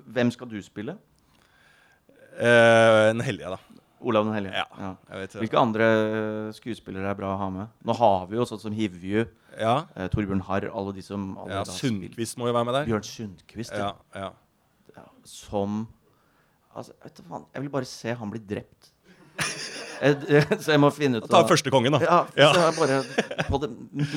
hvem 0.06 0.30
skal 0.36 0.52
du 0.52 0.60
spille? 0.62 1.00
Eh, 2.38 3.10
en 3.10 3.22
hellige, 3.26 3.50
da. 3.56 3.58
Olav 4.04 4.28
den 4.28 4.36
hellige? 4.36 4.54
Ja, 4.62 4.92
jeg 5.10 5.22
vet 5.24 5.34
det. 5.36 5.42
Hvilke 5.44 5.60
andre 5.62 5.88
eh, 6.04 6.52
skuespillere 6.58 7.10
er 7.14 7.18
bra 7.18 7.34
å 7.34 7.40
ha 7.40 7.50
med? 7.54 7.74
Nå 7.88 7.96
har 7.98 8.28
vi 8.30 8.38
jo 8.40 8.46
sånn 8.50 8.62
som 8.62 8.76
Hivju, 8.76 9.26
Ja, 9.60 9.76
eh, 9.96 10.10
Torbjørn 10.14 10.44
Harr, 10.50 10.68
alle 10.74 10.94
de 10.96 11.04
som 11.06 11.34
ja. 11.50 11.64
Sundquist 11.70 12.40
må 12.42 12.50
jo 12.50 12.56
være 12.56 12.68
med 12.70 12.78
der. 12.80 12.88
Bjørn 12.92 13.08
Sundquist. 13.08 13.76
Ja, 13.78 14.30
som 15.24 15.86
Altså, 16.74 16.96
vet 17.04 17.20
du 17.20 17.26
faen, 17.30 17.44
jeg 17.54 17.62
vil 17.62 17.70
bare 17.70 17.86
se 17.86 18.14
han 18.18 18.32
bli 18.34 18.40
drept. 18.50 18.88
Jeg, 20.02 20.16
så 20.64 20.72
jeg 20.74 20.80
må 20.82 20.90
finne 20.94 21.18
ut 21.22 21.30
Ta 21.30 21.44
første 21.48 21.70
kongen, 21.74 21.92
da. 21.96 22.00
Ja, 22.04 22.26
Ja. 22.38 22.54
så 22.54 22.60
er 22.68 22.72
bare 22.80 23.04
på 23.50 23.58
det 23.62 23.70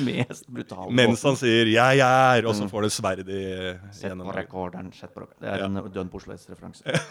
mest 0.03 0.45
brutale 0.49 0.91
Mens 0.91 1.23
han 1.23 1.35
sier 1.35 1.65
'jeg 1.65 1.99
er', 1.99 2.45
og 2.47 2.55
så 2.55 2.61
Mm. 2.63 2.69
får 2.71 2.81
det 2.83 2.91
sverd 2.91 3.29
i 3.29 3.73
Sett 3.91 4.11
på 4.17 4.33
rekorderen. 4.35 4.91
Sett 4.93 5.13
på 5.13 5.19
rekorderen. 5.21 5.41
Det 5.41 5.49
er 5.49 5.57
Ja. 5.59 5.65
en 5.65 5.91
Dønn 5.93 6.09
Borsles-referanse. 6.09 6.81
ja. 6.85 6.97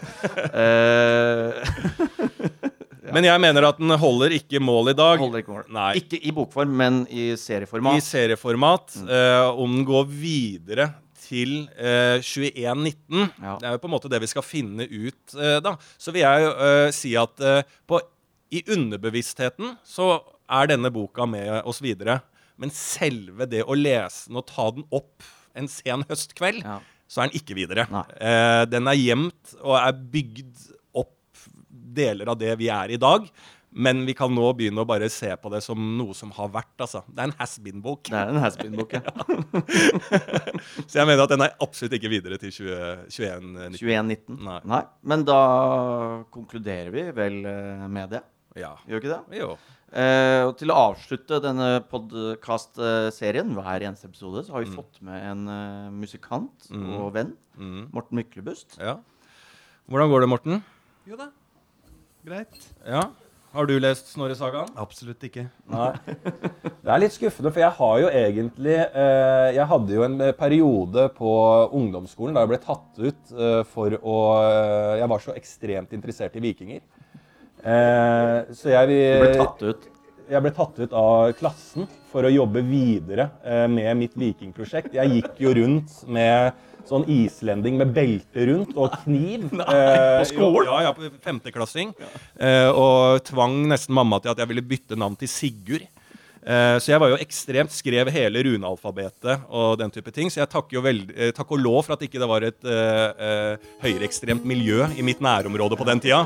Men 3.13 3.23
jeg 3.23 3.39
mener 3.39 3.63
at 3.69 3.77
den 3.79 3.87
holder 3.89 4.33
ikke 4.35 4.59
mål 4.59 4.89
i 4.91 4.93
dag. 4.97 5.17
holder 5.21 5.39
ikke 5.41 5.53
mål. 5.55 5.63
Nei. 5.71 5.93
Ikke 6.01 6.19
i 6.27 6.31
bokform, 6.35 6.67
men 6.75 7.05
i 7.09 7.29
serieformat. 7.39 7.95
I 7.95 7.99
serieformat. 8.03 8.95
Mm. 8.99 9.07
eh, 9.09 9.47
om 9.63 9.75
den 9.77 9.85
går 9.87 10.05
videre 10.11 10.89
til 11.27 11.69
eh, 11.79 12.19
2119. 12.23 13.29
Ja. 13.41 13.55
Det 13.59 13.67
er 13.69 13.73
jo 13.77 13.81
på 13.83 13.87
en 13.89 13.95
måte 13.95 14.09
det 14.11 14.19
vi 14.23 14.27
skal 14.31 14.43
finne 14.43 14.83
ut 14.87 15.35
eh, 15.39 15.59
da. 15.63 15.75
Så 15.99 16.11
vil 16.15 16.21
jeg 16.25 16.39
eh, 16.51 16.91
si 16.95 17.15
at 17.19 17.39
eh, 17.39 17.61
på, 17.87 17.99
i 18.51 18.61
underbevisstheten 18.73 19.75
så 19.83 20.21
er 20.49 20.69
denne 20.71 20.91
boka 20.93 21.25
med 21.27 21.61
oss 21.67 21.81
videre. 21.83 22.19
Men 22.57 22.71
selve 22.73 23.45
det 23.49 23.63
å 23.67 23.75
lese 23.77 24.29
den 24.29 24.39
og 24.41 24.47
ta 24.49 24.69
den 24.73 24.85
opp 24.91 25.23
en 25.57 25.67
sen 25.69 26.03
høstkveld, 26.09 26.63
Ja. 26.63 26.79
så 27.09 27.21
er 27.23 27.29
den 27.29 27.39
ikke 27.41 27.55
videre. 27.57 27.87
Eh, 28.19 28.63
den 28.69 28.87
er 28.87 28.97
gjemt 28.97 29.53
og 29.61 29.75
er 29.77 29.93
bygd 29.93 30.55
opp 30.95 31.13
deler 31.69 32.29
av 32.29 32.37
det 32.39 32.55
vi 32.59 32.69
er 32.73 32.89
i 32.93 32.97
dag. 32.97 33.27
Men 33.77 34.05
vi 34.07 34.13
kan 34.17 34.31
nå 34.33 34.45
begynne 34.57 34.81
å 34.81 34.87
bare 34.87 35.05
se 35.11 35.27
på 35.37 35.51
det 35.53 35.59
som 35.61 35.77
noe 35.99 36.13
som 36.17 36.31
har 36.33 36.47
vært. 36.49 36.71
altså. 36.81 37.03
Det 37.13 37.19
er 37.19 37.27
en 37.27 37.35
has 37.37 37.57
been-bok. 37.61 38.03
Det 38.09 38.15
er 38.17 38.29
en 38.31 38.39
has-been-bok. 38.41 38.93
Ja. 38.93 39.01
Så 40.87 40.97
jeg 40.97 41.05
mener 41.05 41.23
at 41.25 41.33
den 41.33 41.43
er 41.45 41.53
absolutt 41.61 41.93
ikke 41.97 42.09
videre 42.09 42.39
til 42.41 42.49
20, 42.55 43.05
21. 43.11 44.23
Nei. 44.39 44.57
Nei. 44.71 44.81
Men 45.03 45.25
da 45.27 45.37
konkluderer 46.33 46.89
vi 46.95 47.03
vel 47.17 47.37
eh, 47.45 47.85
med 47.91 48.15
det. 48.15 48.23
Ja. 48.57 48.75
Gjør 48.89 49.03
ikke 49.03 49.11
det? 49.13 49.39
Jo. 49.39 49.49
Eh, 49.87 50.43
og 50.43 50.55
til 50.59 50.73
å 50.73 50.79
avslutte 50.89 51.39
denne 51.43 51.67
podkast-serien, 51.91 53.53
hver 53.55 53.85
eneste 53.87 54.09
episode, 54.09 54.43
så 54.43 54.57
har 54.57 54.65
vi 54.65 54.73
fått 54.73 54.99
med 55.05 55.27
en 55.29 55.45
uh, 55.47 55.93
musikant 55.93 56.67
og 56.75 57.13
venn. 57.15 57.35
Mm. 57.55 57.85
Morten 57.95 58.19
Myklebust. 58.19 58.79
Ja. 58.81 58.97
Hvordan 59.87 60.11
går 60.11 60.25
det, 60.25 60.31
Morten? 60.33 60.59
Jo 61.07 61.19
da. 61.19 61.29
Greit. 62.27 62.59
Ja. 62.83 63.05
Har 63.55 63.65
du 63.65 63.77
lest 63.79 64.09
Snorre 64.11 64.35
Sagaen? 64.35 64.73
Absolutt 64.77 65.23
ikke. 65.23 65.47
Nei. 65.71 65.93
Det 66.83 66.91
er 66.93 67.01
litt 67.01 67.15
skuffende, 67.15 67.51
for 67.51 67.63
jeg 67.63 67.73
har 67.77 67.95
jo 68.03 68.09
egentlig 68.11 68.75
eh, 68.75 69.47
Jeg 69.55 69.67
hadde 69.71 69.95
jo 69.95 70.03
en 70.05 70.21
periode 70.39 71.07
på 71.15 71.31
ungdomsskolen 71.75 72.37
da 72.37 72.43
jeg 72.43 72.51
ble 72.51 72.59
tatt 72.63 72.99
ut 73.01 73.33
eh, 73.33 73.61
for 73.71 73.95
å 73.97 74.17
eh, 74.43 74.93
Jeg 75.01 75.11
var 75.11 75.23
så 75.23 75.35
ekstremt 75.39 75.95
interessert 75.97 76.37
i 76.37 76.43
vikinger. 76.43 76.83
Eh, 77.67 78.37
så 78.55 78.71
jeg 78.71 78.87
Du 78.87 79.25
ble 79.25 79.33
tatt 79.35 79.63
ut. 79.65 79.87
jeg 80.27 80.43
ble 80.43 80.51
tatt 80.55 80.79
ut 80.79 80.93
av 80.95 81.33
klassen 81.39 81.87
for 82.11 82.23
å 82.23 82.31
jobbe 82.31 82.63
videre 82.63 83.29
eh, 83.43 83.67
med 83.67 83.91
mitt 83.99 84.15
vikingprosjekt. 84.15 84.95
Jeg 84.95 85.17
gikk 85.17 85.43
jo 85.43 85.53
rundt 85.57 85.99
med 86.07 86.55
sånn 86.87 87.03
islending 87.11 87.75
med 87.81 87.91
belte 87.95 88.47
rundt 88.47 88.77
og 88.79 88.95
kniv. 89.03 89.49
Nei, 89.59 89.67
På 89.67 90.29
skolen? 90.31 90.71
Ja, 90.71 90.79
ja, 90.87 90.95
på 90.95 91.11
femteklassing. 91.23 91.93
Eh, 92.39 92.71
og 92.71 93.21
tvang 93.27 93.65
nesten 93.67 93.95
mamma 93.97 94.21
til 94.23 94.31
at 94.31 94.41
jeg 94.41 94.51
ville 94.53 94.63
bytte 94.63 94.99
navn 94.99 95.19
til 95.19 95.31
Sigurd. 95.31 95.87
Eh, 96.47 96.77
så 96.79 96.93
jeg 96.93 97.01
var 97.03 97.11
jo 97.11 97.19
ekstremt, 97.19 97.73
skrev 97.75 98.07
hele 98.15 98.43
runealfabetet 98.47 99.49
og 99.51 99.75
den 99.81 99.91
type 99.91 100.13
ting. 100.15 100.31
Så 100.31 100.39
jeg 100.39 100.51
takker 100.53 100.79
jo 100.79 100.85
veld, 100.85 101.11
eh, 101.11 101.33
takk 101.35 101.51
og 101.51 101.59
lov 101.59 101.81
for 101.83 101.97
at 101.97 102.05
ikke 102.07 102.21
det 102.23 102.29
var 102.31 102.45
et 102.47 102.61
uh, 102.63 103.07
uh, 103.11 103.71
høyreekstremt 103.83 104.47
miljø 104.47 104.87
i 104.95 105.03
mitt 105.03 105.19
nærområde 105.23 105.75
på 105.75 105.87
den 105.89 105.99
tida. 106.07 106.23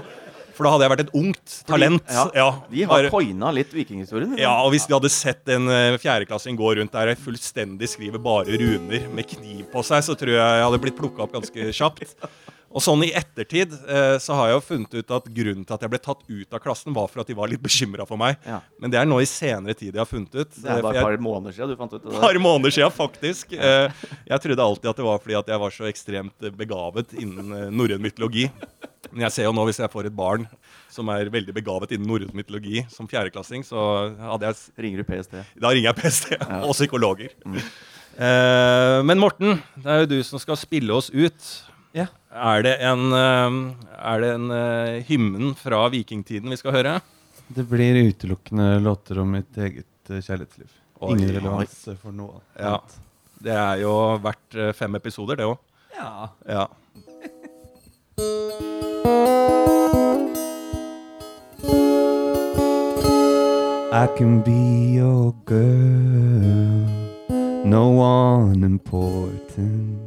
For 0.56 0.68
da 0.68 0.74
hadde 0.76 0.86
jeg 0.86 0.92
vært 0.94 1.04
et 1.06 1.14
ungt 1.22 1.56
talent. 1.70 2.04
Ja, 2.12 2.26
Ja, 2.36 2.48
De 2.72 2.84
har 2.90 3.10
coina 3.14 3.52
litt 3.56 3.72
vikinghistorien. 3.76 4.38
ja, 4.40 4.52
og 4.64 4.72
hvis 4.74 4.88
vi 4.90 4.94
hadde 4.98 5.12
sett 5.14 5.48
en 5.54 5.68
uh, 5.72 5.98
fjerdeklassing 6.02 6.58
gå 6.60 6.76
rundt 6.80 6.92
der 6.96 7.14
og 7.14 7.24
fullstendig 7.24 7.90
skrive 7.92 8.20
bare 8.22 8.60
runer 8.62 9.08
med 9.14 9.28
kniv 9.32 9.66
på 9.72 9.84
seg, 9.88 10.04
så 10.06 10.16
tror 10.20 10.34
jeg 10.36 10.42
jeg 10.42 10.66
hadde 10.68 10.82
blitt 10.84 10.98
plukka 11.00 11.24
opp 11.28 11.34
ganske 11.40 11.72
kjapt. 11.74 12.16
Og 12.72 12.80
sånn 12.80 13.02
i 13.04 13.10
ettertid 13.12 13.74
eh, 13.84 14.16
så 14.24 14.36
har 14.38 14.48
jeg 14.48 14.56
jo 14.56 14.62
funnet 14.64 14.94
ut 14.96 15.10
at 15.18 15.26
grunnen 15.36 15.66
til 15.68 15.76
at 15.76 15.82
jeg 15.84 15.92
ble 15.92 16.00
tatt 16.00 16.22
ut 16.30 16.54
av 16.56 16.62
klassen, 16.64 16.94
var 16.96 17.10
for 17.12 17.20
at 17.24 17.28
de 17.28 17.36
var 17.36 17.50
litt 17.52 17.60
bekymra 17.64 18.06
for 18.08 18.16
meg. 18.22 18.38
Ja. 18.48 18.62
Men 18.80 18.94
det 18.94 19.00
er 19.02 19.10
nå 19.10 19.18
i 19.20 19.28
senere 19.28 19.76
tid 19.76 19.90
jeg 19.92 20.00
har 20.00 20.08
funnet 20.08 20.32
ut. 20.38 20.54
Det 20.56 20.70
er 20.70 20.78
Eh, 20.80 20.86
bare 20.86 21.02
et 21.02 21.04
par 21.04 21.18
måneder 21.20 21.52
siden 21.58 21.74
du 21.74 21.76
fant 21.80 21.92
ut 21.98 22.00
det 22.06 22.14
et 22.16 22.22
par 22.24 22.40
måneder 22.40 22.72
siden, 22.78 22.94
faktisk. 22.96 23.52
Eh, 23.62 23.92
Jeg 24.32 24.40
trodde 24.46 24.64
alltid 24.64 24.90
at 24.90 24.98
det 25.02 25.06
var 25.06 25.20
fordi 25.20 25.36
at 25.42 25.50
jeg 25.52 25.60
var 25.62 25.74
så 25.76 25.90
ekstremt 25.92 26.48
begavet 26.58 27.12
innen 27.20 27.52
eh, 27.58 27.68
norrøn 27.76 28.02
mytologi. 28.02 28.46
Men 29.12 29.26
jeg 29.28 29.36
ser 29.36 29.50
jo 29.50 29.54
nå, 29.58 29.66
hvis 29.68 29.82
jeg 29.84 29.92
får 29.92 30.08
et 30.08 30.16
barn 30.16 30.46
som 30.92 31.10
er 31.12 31.28
veldig 31.34 31.54
begavet 31.58 31.92
innen 31.92 32.08
norrøn 32.08 32.32
mytologi 32.38 32.86
som 32.94 33.10
fjerdeklassing, 33.12 33.66
så 33.68 33.84
hadde 34.32 34.48
jeg 34.48 34.80
Ringer 34.86 35.04
du 35.04 35.10
PST? 35.12 35.36
Da 35.60 35.74
ringer 35.76 35.92
jeg 35.92 36.00
PST 36.00 36.32
og 36.64 36.72
psykologer. 36.78 37.36
Mm. 37.44 37.60
men 39.08 39.20
Morten, 39.20 39.60
det 39.76 39.92
er 39.92 40.04
jo 40.06 40.10
du 40.14 40.18
som 40.28 40.40
skal 40.42 40.58
spille 40.60 40.94
oss 40.96 41.10
ut. 41.12 41.52
Ja. 41.98 42.08
Er 42.32 42.64
det 42.64 42.76
en, 42.88 43.12
eh, 43.12 43.56
er 44.00 44.22
det 44.24 44.30
en 44.38 44.52
eh, 44.56 45.02
hymnen 45.10 45.56
fra 45.60 45.84
vikingtiden 45.92 46.50
vi 46.54 46.60
skal 46.60 46.76
høre? 46.78 46.94
Det 47.52 47.66
blir 47.68 47.98
utelukkende 48.08 48.80
låter 48.80 49.20
om 49.20 49.32
mitt 49.36 49.58
eget 49.58 50.10
eh, 50.10 50.22
kjærlighetsliv. 50.24 50.70
Oi, 51.02 51.16
Ingen 51.18 51.34
relevans 51.40 51.76
for 52.02 52.14
noe 52.16 52.40
Ja. 52.60 52.78
Det 53.42 53.52
er 53.58 53.82
jo 53.82 53.96
verdt 54.22 54.56
eh, 54.56 54.72
fem 54.78 54.96
episoder, 54.96 55.36
det 55.42 55.50
òg. 55.50 55.58
Ja. 55.98 56.30
Ja. 56.48 56.68
I 63.94 64.08
can 64.18 64.42
be 64.42 64.96
your 64.96 65.34
girl, 65.46 66.88
no 67.66 67.90
one 67.92 68.64
important, 68.64 70.00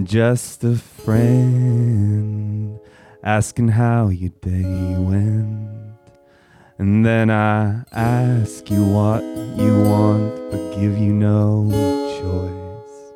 just 0.00 0.64
a 0.64 0.74
friend 0.74 2.80
asking 3.22 3.68
how 3.68 4.08
your 4.08 4.30
day 4.40 4.96
went. 4.98 5.68
And 6.78 7.04
then 7.04 7.28
I 7.30 7.84
ask 7.92 8.70
you 8.70 8.82
what 8.84 9.22
you 9.22 9.82
want, 9.82 10.34
but 10.50 10.76
give 10.76 10.96
you 10.96 11.12
no 11.12 11.68
choice. 12.18 13.12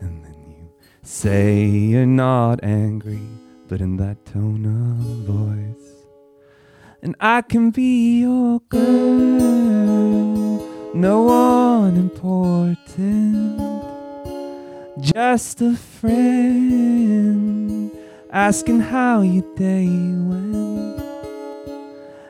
And 0.00 0.22
then 0.22 0.36
you 0.46 0.68
say 1.02 1.64
you're 1.64 2.04
not 2.04 2.62
angry, 2.62 3.26
but 3.66 3.80
in 3.80 3.96
that 3.96 4.26
tone 4.26 4.66
of 4.66 5.24
voice. 5.24 6.04
And 7.02 7.16
I 7.18 7.40
can 7.40 7.70
be 7.70 8.20
your 8.20 8.60
girl, 8.68 8.84
no 10.94 11.22
one 11.22 11.96
important, 11.96 13.73
just 15.04 15.60
a 15.60 15.76
friend 15.76 16.72
asking 18.32 18.80
how 18.80 19.20
your 19.20 19.44
day 19.54 19.86
went. 19.86 20.98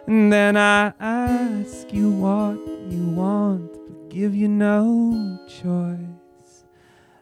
And 0.08 0.32
then 0.32 0.56
I 0.56 0.92
ask 0.98 1.92
you 1.92 2.10
what 2.10 2.58
you 2.90 3.04
want, 3.14 3.72
but 3.72 4.10
give 4.10 4.34
you 4.34 4.48
no 4.48 5.38
choice. 5.46 6.64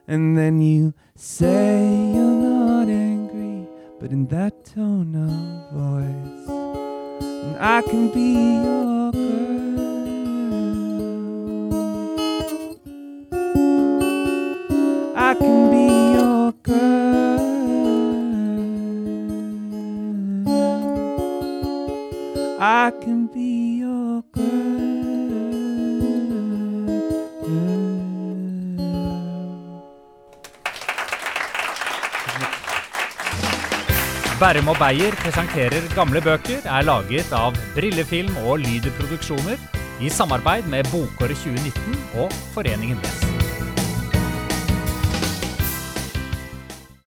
And 0.09 0.39
then 0.39 0.63
you 0.63 0.95
say 1.17 1.85
you're 2.15 2.43
not 2.49 2.89
angry, 2.89 3.69
but 4.01 4.11
in 4.11 4.29
that 4.29 4.65
tone 4.65 5.15
of 5.15 5.71
voice. 5.71 6.49
And 7.45 7.57
I 7.59 7.83
can 7.83 8.09
be 8.11 8.55
your 8.65 9.13
girl. 9.13 9.62
I 15.33 15.35
can 15.35 15.71
be 15.73 15.87
your 16.13 16.53
girl. 16.63 17.41
I 22.61 22.93
can 23.03 23.27
be 23.33 23.81
your 23.81 24.23
girl. 24.35 24.53
Bærum 34.41 34.69
og 34.69 34.77
Beyer 34.77 35.15
presenterer 35.25 35.95
gamle 35.95 36.21
bøker 36.21 36.61
er 36.67 36.83
laget 36.85 37.33
av 37.33 37.57
Brillefilm 37.75 38.37
og 38.45 38.59
Lyderproduksjoner 38.67 39.57
i 40.01 40.13
samarbeid 40.13 40.69
med 40.69 40.85
Bokåret 40.93 41.41
2019 41.47 42.01
og 42.21 42.33
Foreningen 42.53 43.01
Les. 43.01 43.22